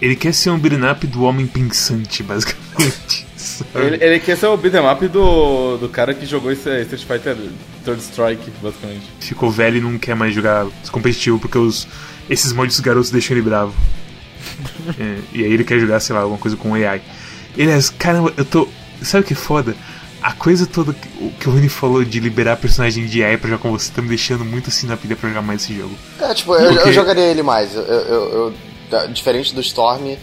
[0.00, 3.26] Ele quer ser um beat'em do homem pensante, basicamente.
[3.74, 7.36] Ele, ele quer ser o beat'em up do, do cara que jogou esse Street Fighter
[7.84, 9.04] Third Strike, basicamente.
[9.20, 11.86] Ficou velho e não quer mais jogar competitivo, porque os,
[12.28, 13.74] esses malditos garotos deixam ele bravo.
[14.98, 17.02] É, e aí ele quer jogar, sei lá, alguma coisa com AI.
[17.56, 18.68] Ele é, caramba, eu tô...
[19.02, 19.74] Sabe o que é foda?
[20.22, 23.50] A coisa toda que o que o Rony falou de liberar personagem de AI pra
[23.50, 25.94] jogar com você tá me deixando muito assim na pilha pra jogar mais esse jogo.
[26.20, 27.74] É, tipo, eu, Porque- eu jogaria ele mais.
[27.74, 28.54] Eu, eu- eu-
[28.92, 30.16] eu- diferente do Storm,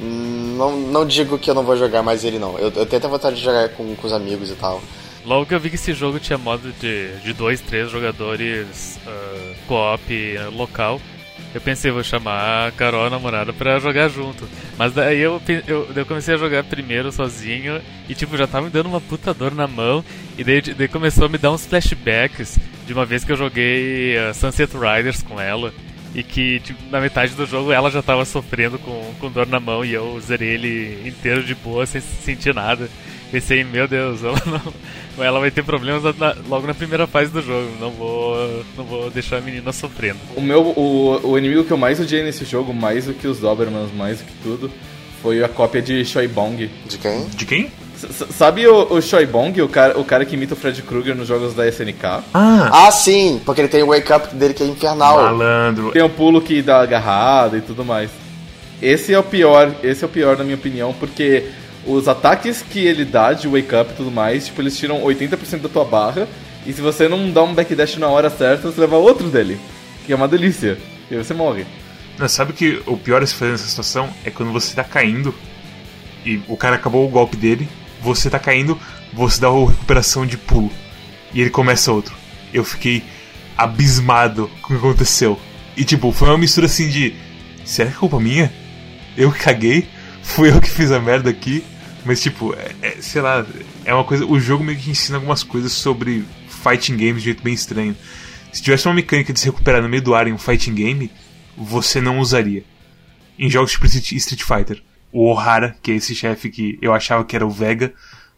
[0.00, 2.58] hum, não, não digo que eu não vou jogar mais ele, não.
[2.58, 4.82] Eu, eu tenho até vontade de jogar com, com os amigos e tal.
[5.24, 9.54] Logo que eu vi que esse jogo tinha modo de, de dois, três jogadores ah,
[9.68, 11.00] co-op ah, local,
[11.54, 14.48] eu pensei, vou chamar a Carol, a namorada, pra jogar junto.
[14.78, 18.72] Mas daí eu, eu, eu comecei a jogar primeiro sozinho e tipo, já tava me
[18.72, 20.02] dando uma puta dor na mão.
[20.38, 24.16] E daí, daí começou a me dar uns flashbacks de uma vez que eu joguei
[24.16, 25.74] ah, Sunset Riders com ela.
[26.14, 29.58] E que tipo, na metade do jogo ela já tava sofrendo com, com dor na
[29.58, 32.88] mão e eu zerei ele inteiro de boa sem sentir nada.
[33.30, 35.24] Pensei, meu Deus, ela não.
[35.24, 37.70] Ela vai ter problemas na- logo na primeira fase do jogo.
[37.80, 38.64] Não vou.
[38.76, 40.18] Não vou deixar a menina sofrendo.
[40.36, 43.38] O meu, o, o inimigo que eu mais odiei nesse jogo, mais do que os
[43.40, 44.70] Dobermans, mais do que tudo,
[45.22, 46.68] foi a cópia de Shoibong.
[46.86, 47.26] De quem?
[47.28, 47.70] De quem?
[48.30, 51.54] Sabe o, o Shoibong, o cara, o cara que imita o Fred Krueger nos jogos
[51.54, 52.04] da SNK?
[52.34, 55.16] Ah, Ah, sim, porque ele tem o wake up dele que é infernal.
[55.22, 55.92] malandro.
[55.92, 58.10] Tem o pulo que dá agarrada e tudo mais.
[58.80, 61.46] Esse é o pior, esse é o pior na minha opinião, porque
[61.86, 65.60] os ataques que ele dá de wake up e tudo mais, tipo, eles tiram 80%
[65.60, 66.26] da tua barra,
[66.66, 69.58] e se você não dá um backdash na hora certa, você leva outro dele,
[70.04, 70.78] que é uma delícia.
[71.10, 71.64] E aí você morre.
[72.18, 75.34] Não, sabe que o pior a se fazer nessa situação é quando você tá caindo
[76.24, 77.68] e o cara acabou o golpe dele,
[78.02, 78.78] você tá caindo,
[79.12, 80.70] você dá a recuperação de pulo
[81.32, 82.14] e ele começa outro.
[82.52, 83.02] Eu fiquei
[83.56, 85.38] abismado com o que aconteceu.
[85.76, 87.14] E tipo, foi uma mistura assim de:
[87.64, 88.52] será que é culpa minha?
[89.16, 89.88] Eu caguei?
[90.22, 91.64] Fui eu que fiz a merda aqui?
[92.04, 93.46] Mas tipo, é, é- sei lá,
[93.84, 94.26] é uma coisa.
[94.26, 97.96] O jogo meio que ensina algumas coisas sobre fighting games de jeito bem estranho.
[98.52, 101.10] Se tivesse uma mecânica de se recuperar no meio do ar em um fighting game,
[101.56, 102.64] você não usaria.
[103.38, 104.82] Em jogos tipo Street Fighter.
[105.12, 107.92] O Ohara, que é esse chefe que eu achava que era o Vega,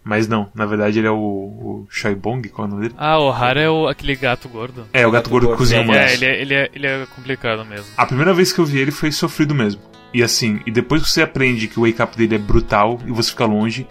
[0.05, 2.95] mas não, na verdade ele é o, o Shoibong, qual é o nome dele?
[2.99, 4.87] Ah, o Hara é o, aquele gato gordo.
[4.93, 6.03] É, o gato Gato gordo que cozinha é, humanos.
[6.03, 7.87] É, ele é, ele, é, ele é complicado mesmo.
[7.97, 9.81] A primeira vez que eu vi ele foi sofrido mesmo.
[10.13, 13.11] E assim, e depois que você aprende que o wake up dele é brutal e
[13.11, 13.87] você fica longe,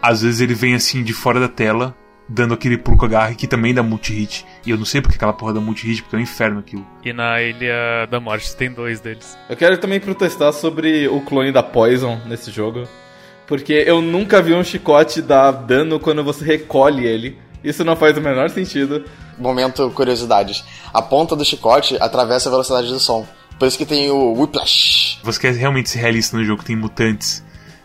[0.00, 1.94] às vezes ele vem assim de fora da tela,
[2.28, 4.44] dando aquele pulo com a garra que também dá multi-hit.
[4.66, 6.86] E eu não sei porque aquela porra dá multi-hit, porque é um inferno aquilo.
[7.04, 9.36] E na Ilha da Morte tem dois deles.
[9.48, 12.86] Eu quero também protestar sobre o clone da Poison nesse jogo.
[13.46, 17.38] Porque eu nunca vi um chicote dar dano quando você recolhe ele.
[17.64, 19.04] Isso não faz o menor sentido.
[19.38, 20.62] Momento curiosidades.
[20.92, 23.26] A ponta do chicote atravessa a velocidade do som.
[23.58, 25.18] Por isso que tem o Whiplash.
[25.24, 27.42] Você quer realmente ser realista no jogo, tem mutantes,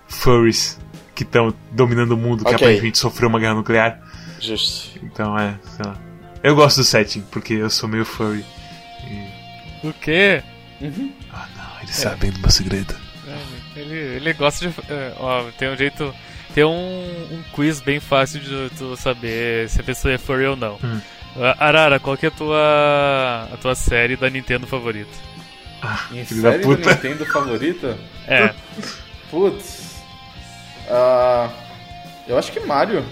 [0.07, 0.77] furries,
[1.15, 2.55] que estão dominando o mundo, que Ok.
[2.55, 3.99] aparentemente sofreu uma guerra nuclear.
[4.43, 4.99] Justo.
[5.03, 5.97] Então é, sei lá.
[6.43, 8.43] Eu gosto do setting, porque eu sou meio furry.
[9.83, 10.43] O quê?
[11.31, 12.95] Ah não, eles sabem do meu segredo.
[13.27, 14.73] É, Ele, ele gosta de.
[14.89, 16.13] é, ó, tem um jeito.
[16.53, 16.69] Tem um,
[17.31, 20.77] um quiz bem fácil de tu saber se a pessoa é furry ou não.
[20.83, 21.01] Hum.
[21.35, 25.09] Ah, Arara, qual que é a tua, a tua série da Nintendo favorita?
[25.81, 26.93] Ah, da série da puta.
[26.93, 27.97] Nintendo favorita?
[28.27, 28.53] É,
[29.31, 29.95] Putz.
[30.89, 31.49] Ah,
[32.27, 33.03] eu acho que Mario.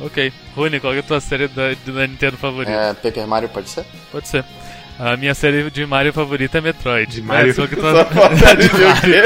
[0.00, 0.32] Ok.
[0.54, 2.72] Rune, qual é a tua série da, da Nintendo favorita?
[2.72, 3.84] É, Paper Mario pode ser?
[4.12, 4.44] Pode ser.
[4.98, 7.12] A minha série de Mario favorita é Metroid.
[7.12, 7.48] De Mario?
[7.48, 8.04] Mas qual que é tua...
[8.06, 9.22] falta de ver o quê?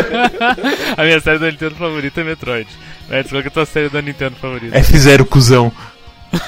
[0.97, 2.69] a minha série da Nintendo favorita é Metroid.
[3.09, 4.77] Mas qual que é a tua série da Nintendo favorita?
[4.81, 5.73] F0, cuzão.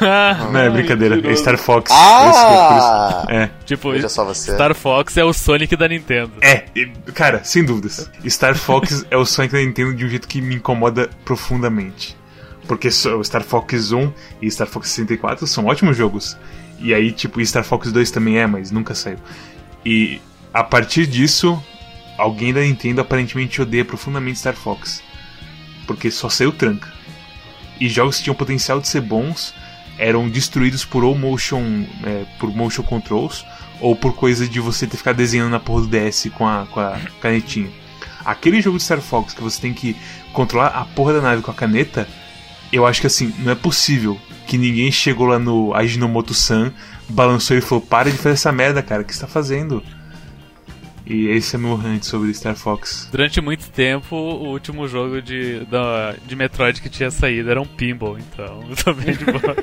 [0.00, 1.20] Ah, Não, é brincadeira.
[1.28, 1.36] É.
[1.36, 1.90] Star Fox.
[1.92, 3.24] Ah!
[3.28, 4.52] É, tipo, Veja só você.
[4.54, 6.32] Star Fox é o Sonic da Nintendo.
[6.40, 6.64] é,
[7.14, 8.10] cara, sem dúvidas.
[8.28, 12.16] Star Fox é o Sonic da Nintendo de um jeito que me incomoda profundamente.
[12.72, 16.38] Porque o Star Fox 1 e Star Fox 64 são ótimos jogos.
[16.78, 19.18] E aí, tipo, Star Fox 2 também é, mas nunca saiu.
[19.84, 20.22] E
[20.54, 21.62] a partir disso,
[22.16, 25.02] alguém da Nintendo aparentemente odeia profundamente Star Fox.
[25.86, 26.90] Porque só saiu tranca.
[27.78, 29.52] E jogos que tinham potencial de ser bons
[29.98, 33.44] eram destruídos por ou motion, é, por motion controls
[33.82, 36.66] ou por coisa de você ter que ficar desenhando na porra do DS com a,
[36.70, 37.70] com a canetinha.
[38.24, 39.94] Aquele jogo de Star Fox que você tem que
[40.32, 42.08] controlar a porra da nave com a caneta,
[42.72, 46.72] eu acho que assim, não é possível que ninguém chegou lá no Ajinomoto-san,
[47.08, 49.82] balançou e falou: Para de fazer essa merda, cara, o que você tá fazendo?
[51.04, 53.08] E esse é meu rant sobre Star Fox.
[53.10, 57.66] Durante muito tempo, o último jogo de, da, de Metroid que tinha saído era um
[57.66, 59.56] pinball, então eu tô bem de boa.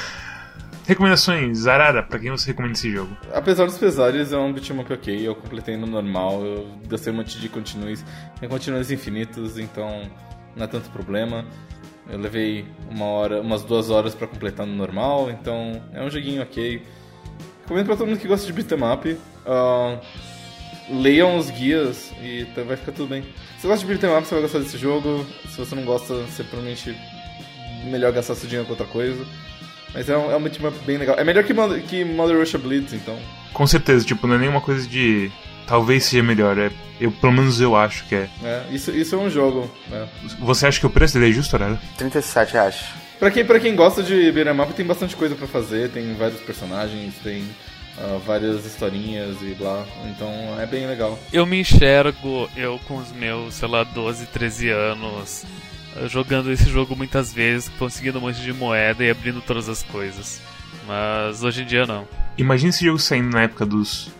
[0.90, 3.16] Recomendações, Zarara, pra quem você recomenda esse jogo?
[3.32, 5.24] Apesar dos pesares, é um beat'em up ok.
[5.24, 6.44] Eu completei no normal.
[6.44, 8.04] Eu gastei um monte de continues.
[8.40, 10.10] Tem continues infinitos, então
[10.56, 11.46] não é tanto problema.
[12.08, 16.42] Eu levei uma hora, umas duas horas pra completar no normal, então é um joguinho
[16.42, 16.82] ok.
[17.62, 19.16] Recomendo pra todo mundo que gosta de beat'em up.
[19.46, 20.00] ah,
[20.88, 23.22] leiam os guias e vai ficar tudo bem.
[23.22, 25.24] Se você gosta de beat'em up, você vai gostar desse jogo.
[25.50, 26.98] Se você não gosta, você provavelmente
[27.84, 29.24] melhor gastar seu dinheiro com outra coisa.
[29.94, 31.16] Mas é um, é um beat'em up bem legal.
[31.18, 33.18] É melhor que, Mother- que Mother Russia Blitz, então.
[33.52, 35.30] Com certeza, tipo, não é nenhuma coisa de.
[35.66, 36.70] Talvez seja melhor, é.
[37.00, 38.28] Eu, pelo menos eu acho que é.
[38.42, 39.70] É, isso, isso é um jogo.
[39.88, 40.06] né?
[40.40, 41.80] Você acha que o preço dele é justo, Arara?
[41.96, 42.84] 37 reais.
[43.18, 45.90] Pra, quem, pra quem gosta de beat'em up, tem bastante coisa pra fazer.
[45.90, 47.44] Tem vários personagens, tem
[47.98, 49.84] ah, várias historinhas e blá.
[50.06, 51.18] Então é bem legal.
[51.32, 55.44] Eu me enxergo, eu com os meus, sei lá, 12, 13 anos,
[56.06, 60.40] jogando esse jogo muitas vezes, conseguindo um monte de moeda e abrindo todas as coisas.
[60.86, 62.06] Mas hoje em dia não.
[62.36, 64.10] Imagina esse jogo saindo na época dos.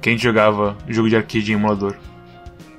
[0.00, 1.96] que a gente jogava jogo de arcade em emulador.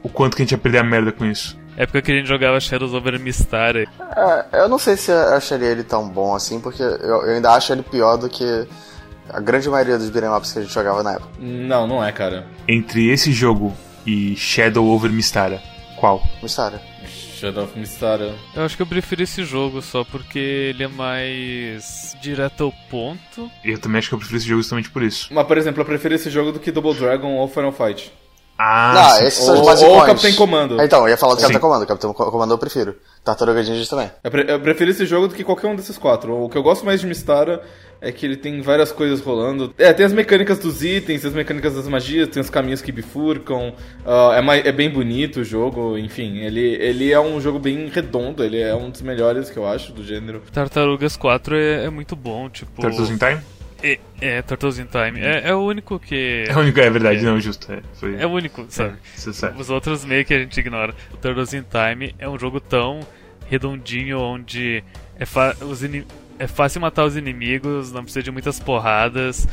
[0.04, 1.58] O quanto que a gente ia perder a merda com isso.
[1.78, 3.84] época que a gente jogava Shadows over Mystara.
[3.84, 7.52] É, eu não sei se eu acharia ele tão bom assim, porque eu, eu ainda
[7.52, 8.68] acho ele pior do que
[9.30, 11.30] a grande maioria dos beat'em ups que a gente jogava na época.
[11.40, 12.46] Não, não é, cara.
[12.68, 13.74] Entre esse jogo
[14.06, 15.62] e Shadow over Mystara,
[16.00, 16.22] qual?
[16.42, 16.91] Mystara.
[17.42, 17.74] Shadow of.
[18.56, 23.50] Eu acho que eu prefiro esse jogo só porque ele é mais direto ao ponto.
[23.64, 25.28] Eu também acho que eu prefiro esse jogo justamente por isso.
[25.34, 28.12] Mas, por exemplo, eu prefiro esse jogo do que Double Dragon ou Final Fight.
[28.64, 29.26] Ah, Não, sim.
[29.26, 29.94] esses são os Ou, basicões.
[30.02, 30.82] ou Capitão Comando.
[30.84, 31.42] Então, eu ia falar do.
[31.42, 31.88] Capitão Comando.
[31.88, 32.96] Capitão Co- Comando eu prefiro.
[33.24, 34.12] Tartaruga Ninja também.
[34.24, 36.36] Eu, pre- eu prefiro esse jogo do que qualquer um desses quatro.
[36.44, 37.64] O que eu gosto mais de Mystara
[38.02, 39.74] é que ele tem várias coisas rolando.
[39.78, 43.74] É, tem as mecânicas dos itens, as mecânicas das magias, tem os caminhos que bifurcam.
[44.06, 46.40] ah, é, mai- é bem bonito o jogo, enfim.
[46.40, 49.94] Ele, ele é um jogo bem redondo, ele é um dos melhores que eu acho
[49.94, 50.42] do gênero.
[50.52, 52.82] Tartarugas 4 é, é muito bom, tipo.
[52.82, 53.40] Turtles in Time?
[53.84, 55.20] É, é, Turtles in Time.
[55.20, 56.46] É, é o único que.
[56.48, 57.72] É o único, é verdade, não, justo.
[57.72, 58.96] É, foi, É o único, sabe?
[59.16, 59.60] você sabe.
[59.62, 60.94] Os outros meio que a gente ignora.
[61.14, 63.00] O Turtles in Time é um jogo tão
[63.50, 64.84] redondinho onde
[65.20, 66.06] é, fa- os ini-
[66.44, 69.48] é fácil matar os inimigos, não precisa de muitas porradas,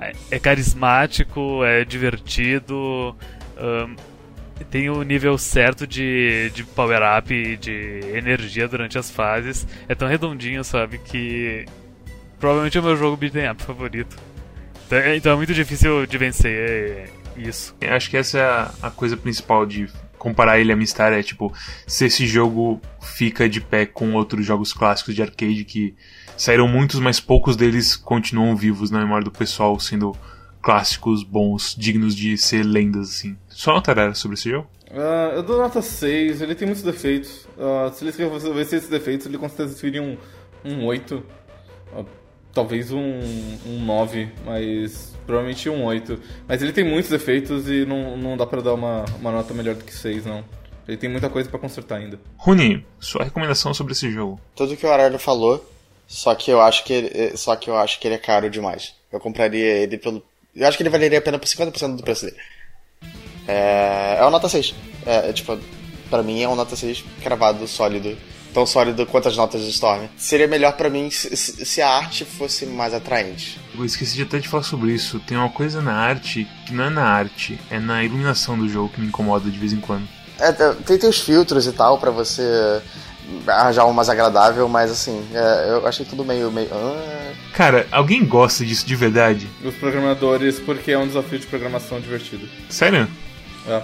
[0.00, 3.14] é- é carismático, é divertido,
[4.70, 9.66] tem o nível certo de, de power-up e de energia durante as fases.
[9.88, 11.64] É tão redondinho, sabe, que
[12.40, 14.16] provavelmente é o meu jogo beat'em up favorito.
[14.86, 17.74] Então é- então é muito difícil de vencer é, isso.
[17.80, 19.88] Eu Acho que essa é a coisa principal de
[20.26, 21.52] comparar ele a Mystara, é tipo,
[21.86, 25.94] se esse jogo fica de pé com outros jogos clássicos de arcade que
[26.36, 30.16] saíram muitos, mas poucos deles continuam vivos na memória do pessoal, sendo
[30.60, 33.36] clássicos bons, dignos de ser lendas, assim.
[33.48, 34.66] Só notará sobre esse jogo?
[34.90, 37.46] Ah, eu dou nota 6, ele tem muitos defeitos.
[37.56, 40.16] Ah, se ele resolvesse esses defeitos, ele com certeza seria um,
[40.64, 41.22] um 8.
[41.94, 42.04] Ah,
[42.56, 43.20] talvez um,
[43.66, 46.18] um 9, mas provavelmente um 8.
[46.48, 49.76] Mas ele tem muitos defeitos e não, não dá pra dar uma, uma nota melhor
[49.76, 50.44] do que 6, não.
[50.88, 52.18] Ele tem muita coisa pra consertar ainda.
[52.36, 54.40] Runi, sua recomendação sobre esse jogo.
[54.54, 55.64] Tudo que o Arara falou,
[56.06, 58.94] só que eu acho que ele, só que eu acho que ele é caro demais.
[59.12, 60.22] Eu compraria ele pelo
[60.56, 62.36] eu acho que ele valeria a pena por 50% do preço dele.
[63.46, 64.74] É, é uma nota 6.
[65.04, 65.58] É, é, tipo,
[66.08, 68.16] pra mim é uma nota 6 cravado, sólido.
[68.56, 70.06] Tão sólido quanto as notas de Storm.
[70.16, 73.60] Seria melhor pra mim se, se- a arte fosse mais atraente.
[73.78, 75.20] Eu esqueci de até de falar sobre isso.
[75.20, 78.88] Tem uma coisa na arte que não é na arte, é na iluminação do jogo
[78.88, 80.08] que me incomoda de vez em quando.
[80.38, 82.80] É, tem, tem os filtros e tal pra você
[83.46, 86.50] arranjar um mais agradável, mas assim, é, eu achei tudo meio.
[86.50, 87.32] meio ah.
[87.52, 89.46] Cara, alguém gosta disso de verdade?
[89.62, 92.48] Os programadores, porque é um desafio de programação divertido.
[92.70, 93.06] Sério?
[93.68, 93.82] É.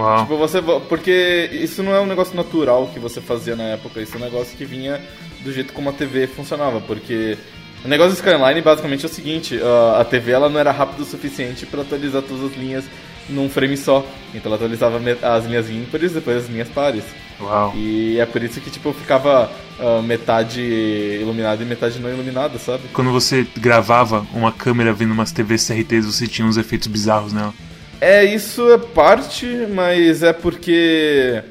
[0.00, 0.22] Uau.
[0.22, 0.60] Tipo, você.
[0.88, 4.24] Porque isso não é um negócio natural que você fazia na época, isso é um
[4.24, 5.00] negócio que vinha
[5.44, 7.36] do jeito como a TV funcionava, porque.
[7.82, 11.02] O negócio do Skyline basicamente é o seguinte, a- a TV ela não era rápida
[11.02, 12.84] o suficiente para atualizar todas as linhas
[13.26, 14.04] num frame só.
[14.34, 17.04] Então ela atualizava as linhas ímpares depois as linhas pares.
[17.40, 17.72] Uau.
[17.74, 22.82] E é por isso que tipo ficava ah, metade iluminada e metade não iluminada, sabe?
[22.92, 27.54] Quando você gravava uma câmera vendo umas TVs CRTs, você tinha uns efeitos bizarros nela.
[28.00, 31.42] É, isso é parte, mas é porque.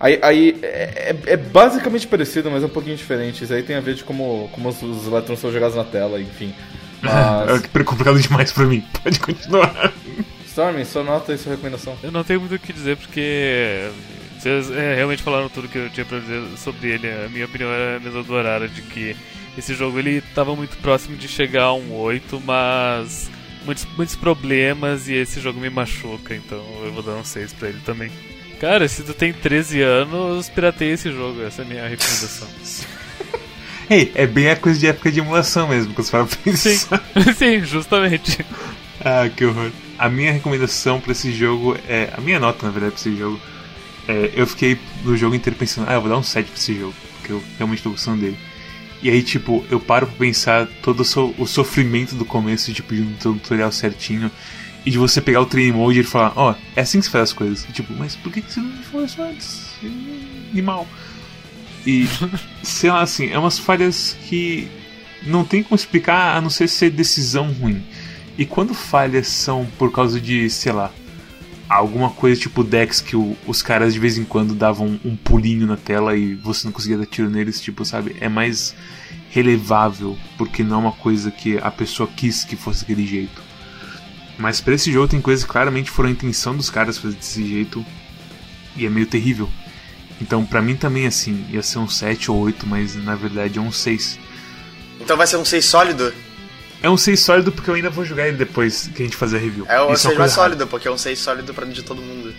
[0.00, 3.44] Aí, aí é, é- é basicamente parecido, mas é um pouquinho diferente.
[3.44, 6.20] Isso aí tem a ver de como, como os, os elétrons são jogados na tela,
[6.20, 6.52] enfim.
[7.02, 7.64] Mas.
[7.64, 8.82] É complicado demais pra mim.
[9.02, 9.92] Pode continuar.
[10.46, 11.96] Stormy, sua nota e sua recomendação.
[12.02, 13.88] Eu não tenho muito o que dizer porque
[14.38, 17.08] vocês é, realmente falaram tudo que eu tinha pra dizer sobre ele.
[17.08, 19.16] A minha opinião era a mesma do Arara, de que
[19.58, 23.28] esse jogo ele tava muito próximo de chegar a um 8, mas
[23.64, 27.68] muitos, muitos problemas e esse jogo me machuca, então eu vou dar um 6 pra
[27.68, 28.10] ele também.
[28.60, 32.48] Cara, se tu tem 13 anos, pirateia esse jogo, essa é a minha recomendação.
[33.90, 36.78] Ei, é bem a coisa de época de emulação mesmo, você fala pra Sim,
[37.36, 38.44] sim, justamente.
[39.04, 39.70] Ah, que horror.
[39.98, 42.12] A minha recomendação pra esse jogo é.
[42.16, 43.40] A minha nota, na verdade, pra esse jogo.
[44.08, 46.74] É, eu fiquei no jogo inteiro pensando, ah, eu vou dar um 7 pra esse
[46.74, 48.36] jogo, porque eu realmente tô gostando dele.
[49.02, 52.94] E aí, tipo, eu paro pra pensar todo o, so- o sofrimento do começo, tipo,
[52.94, 54.30] de um tutorial certinho.
[54.84, 57.24] E de você pegar o training mode e falar, ó, é assim que se faz
[57.30, 57.64] as coisas.
[57.68, 59.70] E, tipo, mas por que que você não me falou isso antes?
[60.52, 60.86] Animal.
[61.86, 62.06] E,
[62.62, 64.68] sei lá, assim, é umas falhas que
[65.24, 67.82] não tem como explicar a não ser ser decisão ruim.
[68.38, 70.90] E quando falhas são por causa de, sei lá,
[71.74, 75.66] alguma coisa tipo Dex que o- os caras de vez em quando davam um pulinho
[75.66, 78.16] na tela e você não conseguia dar tiro neles, tipo, sabe?
[78.20, 78.74] É mais
[79.30, 83.42] relevável, porque não é uma coisa que a pessoa quis que fosse daquele jeito.
[84.38, 87.46] Mas pra esse jogo tem coisas que claramente foram a intenção dos caras fazer desse
[87.46, 87.84] jeito
[88.76, 89.48] e é meio terrível.
[90.20, 93.62] Então pra mim também assim, ia ser um 7 ou 8, mas na verdade é
[93.62, 94.18] um 6.
[95.00, 96.12] Então vai ser um 6 sólido?
[96.82, 99.36] É um 6 sólido porque eu ainda vou jogar ele depois que a gente fazer
[99.36, 99.64] a review.
[99.68, 102.02] É o Isso 6 uma mais sólido, porque é um 6 sólido pra de todo
[102.02, 102.34] mundo.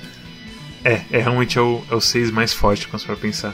[0.84, 3.54] É, é realmente é o, é o 6 mais forte, quando você for pensar.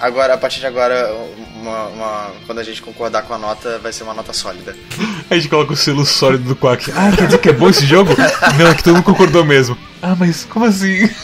[0.00, 1.10] Agora, a partir de agora,
[1.54, 4.76] uma, uma- quando a gente concordar com a nota, vai ser uma nota sólida.
[5.30, 6.90] A gente coloca o selo sólido do Quack.
[6.94, 8.10] Ah, quer dizer que é bom esse jogo?
[8.58, 9.76] Não, é que todo mundo concordou mesmo.
[10.02, 11.08] Ah, mas como assim?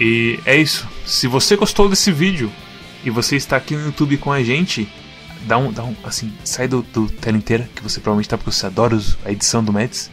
[0.00, 0.88] E é isso.
[1.06, 2.50] Se você gostou desse vídeo
[3.04, 4.88] e você está aqui no YouTube com a gente,
[5.46, 8.50] dá um, dá um assim, sai do, do tela inteira, que você provavelmente tá porque
[8.50, 10.10] você adora a edição do Mets.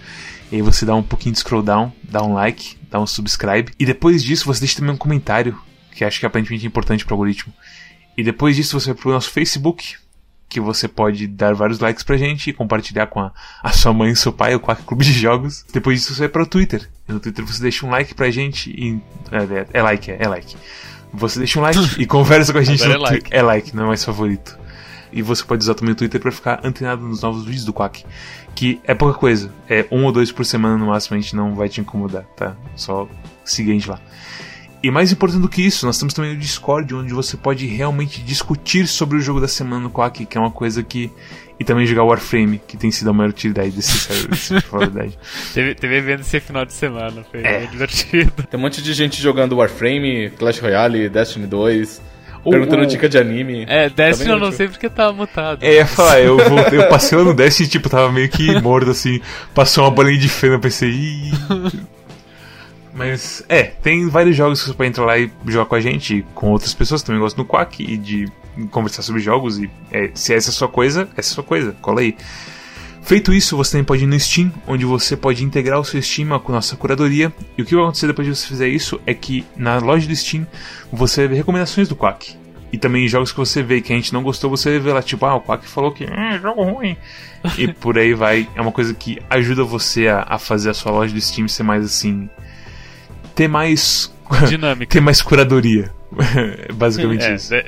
[0.51, 3.71] E aí você dá um pouquinho de scroll down, dá um like, dá um subscribe.
[3.79, 5.57] E depois disso você deixa também um comentário,
[5.95, 7.53] que acho que aparentemente é importante pro algoritmo.
[8.17, 9.95] E depois disso você vai pro nosso Facebook,
[10.49, 13.31] que você pode dar vários likes pra gente e compartilhar com a,
[13.63, 15.65] a sua mãe e seu pai, o Quack Clube de Jogos.
[15.71, 16.89] Depois disso você vai para o Twitter.
[17.07, 19.01] E no Twitter você deixa um like pra gente e.
[19.31, 20.57] É, é like, é, é like.
[21.13, 23.27] Você deixa um like e conversa com a gente Agora no é like.
[23.31, 24.59] É like, não é mais favorito.
[25.11, 28.05] E você pode usar também o Twitter pra ficar antenado nos novos vídeos do Quack.
[28.55, 29.51] Que é pouca coisa.
[29.69, 32.55] É um ou dois por semana no máximo, a gente não vai te incomodar, tá?
[32.75, 33.07] Só
[33.43, 33.99] siga a gente lá.
[34.83, 38.19] E mais importante do que isso, nós temos também o Discord, onde você pode realmente
[38.23, 41.11] discutir sobre o jogo da semana no Quack, que é uma coisa que.
[41.59, 44.87] E também jogar Warframe, que tem sido a maior utilidade desse server, se for a
[44.87, 45.19] verdade.
[45.53, 47.67] Teve, teve evento esse final de semana, foi É.
[47.67, 48.31] divertido.
[48.49, 52.10] Tem um monte de gente jogando Warframe, Clash Royale, Destiny 2, O-
[52.49, 53.65] perguntando o- dica de anime.
[53.67, 54.57] É, Destiny Tá eu não útil.
[54.57, 55.63] sei porque tava mutado.
[55.63, 58.89] É, ia falar, eu, voltei, eu passei lá no Destiny, tipo, tava meio que morto,
[58.91, 59.19] assim,
[59.53, 61.31] passou uma bolinha de feno, eu pensei, Ih.
[62.93, 66.17] Mas, é, tem vários jogos que você pode entrar lá e jogar com a gente,
[66.17, 68.27] e com outras pessoas também gostam do Quack, e de
[68.69, 71.43] conversar sobre jogos, e é, se essa é a sua coisa, essa é a sua
[71.43, 72.15] coisa, cola aí.
[73.03, 76.39] Feito isso, você também pode ir no Steam, onde você pode integrar o seu Steam
[76.39, 77.33] com a nossa curadoria.
[77.57, 80.15] E o que vai acontecer depois de você fizer isso é que na loja do
[80.15, 80.45] Steam
[80.91, 82.35] você vai ver recomendações do Quack.
[82.71, 85.01] E também jogos que você vê que a gente não gostou, você vai ver lá,
[85.01, 86.95] tipo, ah, o Quack falou que é jogo ruim.
[87.57, 88.47] e por aí vai.
[88.55, 91.63] É uma coisa que ajuda você a, a fazer a sua loja do Steam ser
[91.63, 92.29] mais assim.
[93.35, 94.13] ter mais.
[94.47, 94.89] Dinâmica.
[94.93, 95.91] ter mais curadoria.
[96.67, 97.49] É Basicamente É, isso.
[97.49, 97.63] da-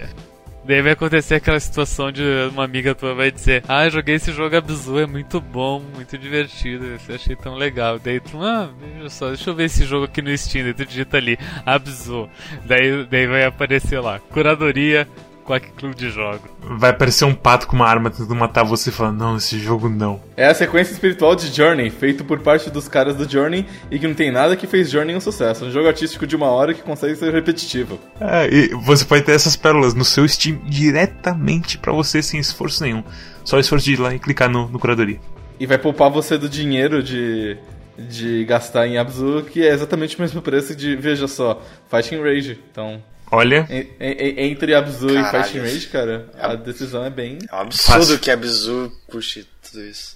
[0.66, 4.56] daí vai acontecer aquela situação de uma amiga tua vai dizer Ah, joguei esse jogo
[4.56, 8.00] Abzu, é muito bom, muito divertido, eu achei tão legal.
[8.00, 10.86] Daí tu, ah, veja só, deixa eu ver esse jogo aqui no Steam, daí tu
[10.86, 12.30] digita ali, Abzu.
[12.66, 15.08] Daí, daí vai aparecer lá, curadoria,
[15.44, 16.50] Quack Clube de Jogos.
[16.62, 19.90] Vai aparecer um pato com uma arma tentando matar você e falar, não, esse jogo
[19.90, 20.22] não.
[20.36, 24.08] É a sequência espiritual de Journey, feito por parte dos caras do Journey e que
[24.08, 25.66] não tem nada que fez Journey um sucesso.
[25.66, 28.00] Um jogo artístico de uma hora que consegue ser repetitivo.
[28.20, 32.84] É, e você pode ter essas pérolas no seu Steam diretamente pra você sem esforço
[32.84, 33.04] nenhum.
[33.44, 35.20] Só o esforço de ir lá e clicar no, no curadoria.
[35.60, 37.58] E vai poupar você do dinheiro de,
[37.98, 42.60] de gastar em Abzu, que é exatamente o mesmo preço de, veja só, Fighting Rage.
[42.72, 43.02] Então,
[43.36, 47.40] Olha, en- en- entre Abzu e Rage, cara, a decisão é bem...
[47.52, 48.20] É um absurdo Fácil.
[48.20, 50.16] que a Bizu custe tudo isso.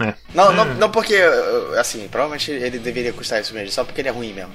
[0.00, 0.14] é.
[0.32, 1.16] Não, não, não porque,
[1.78, 4.52] assim, provavelmente ele deveria custar isso mesmo, só porque ele é ruim mesmo.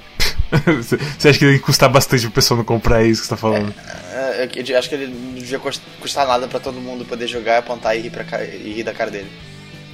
[0.82, 3.72] Você acha que que custar bastante pro pessoal não comprar isso que você tá falando?
[4.12, 7.26] É, eu- eu acho que ele não devia cust- custar nada pra todo mundo poder
[7.28, 9.30] jogar, apontar e rir, pra, e rir da cara dele.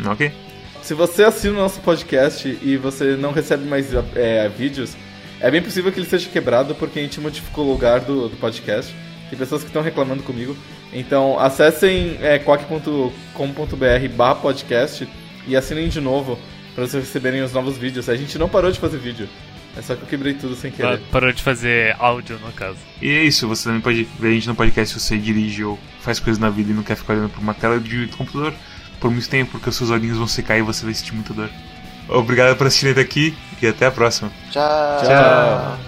[0.07, 0.32] Ok?
[0.82, 4.92] Se você assina o nosso podcast e você não recebe mais é, vídeos,
[5.41, 8.37] é bem possível que ele seja quebrado porque a gente modificou o lugar do, do
[8.37, 8.95] podcast.
[9.28, 10.57] Tem pessoas que estão reclamando comigo.
[10.93, 15.09] Então acessem é, quack.com.br barra podcast
[15.47, 16.39] e assinem de novo
[16.74, 18.09] para vocês receberem os novos vídeos.
[18.09, 19.28] A gente não parou de fazer vídeo.
[19.76, 21.01] É só que eu quebrei tudo sem querer.
[21.11, 22.78] Parou de fazer áudio, no caso.
[23.01, 25.78] E é isso, você também pode ver a gente no podcast se você dirige ou
[26.01, 28.55] faz coisas na vida e não quer ficar olhando pra uma tela de computador
[28.99, 31.51] por muito tempo, porque os seus olhinhos vão secar e você vai sentir muita dor.
[32.09, 34.30] Obrigado por assistir até aqui e até a próxima.
[34.50, 35.02] Tchau.
[35.04, 35.86] Tchau.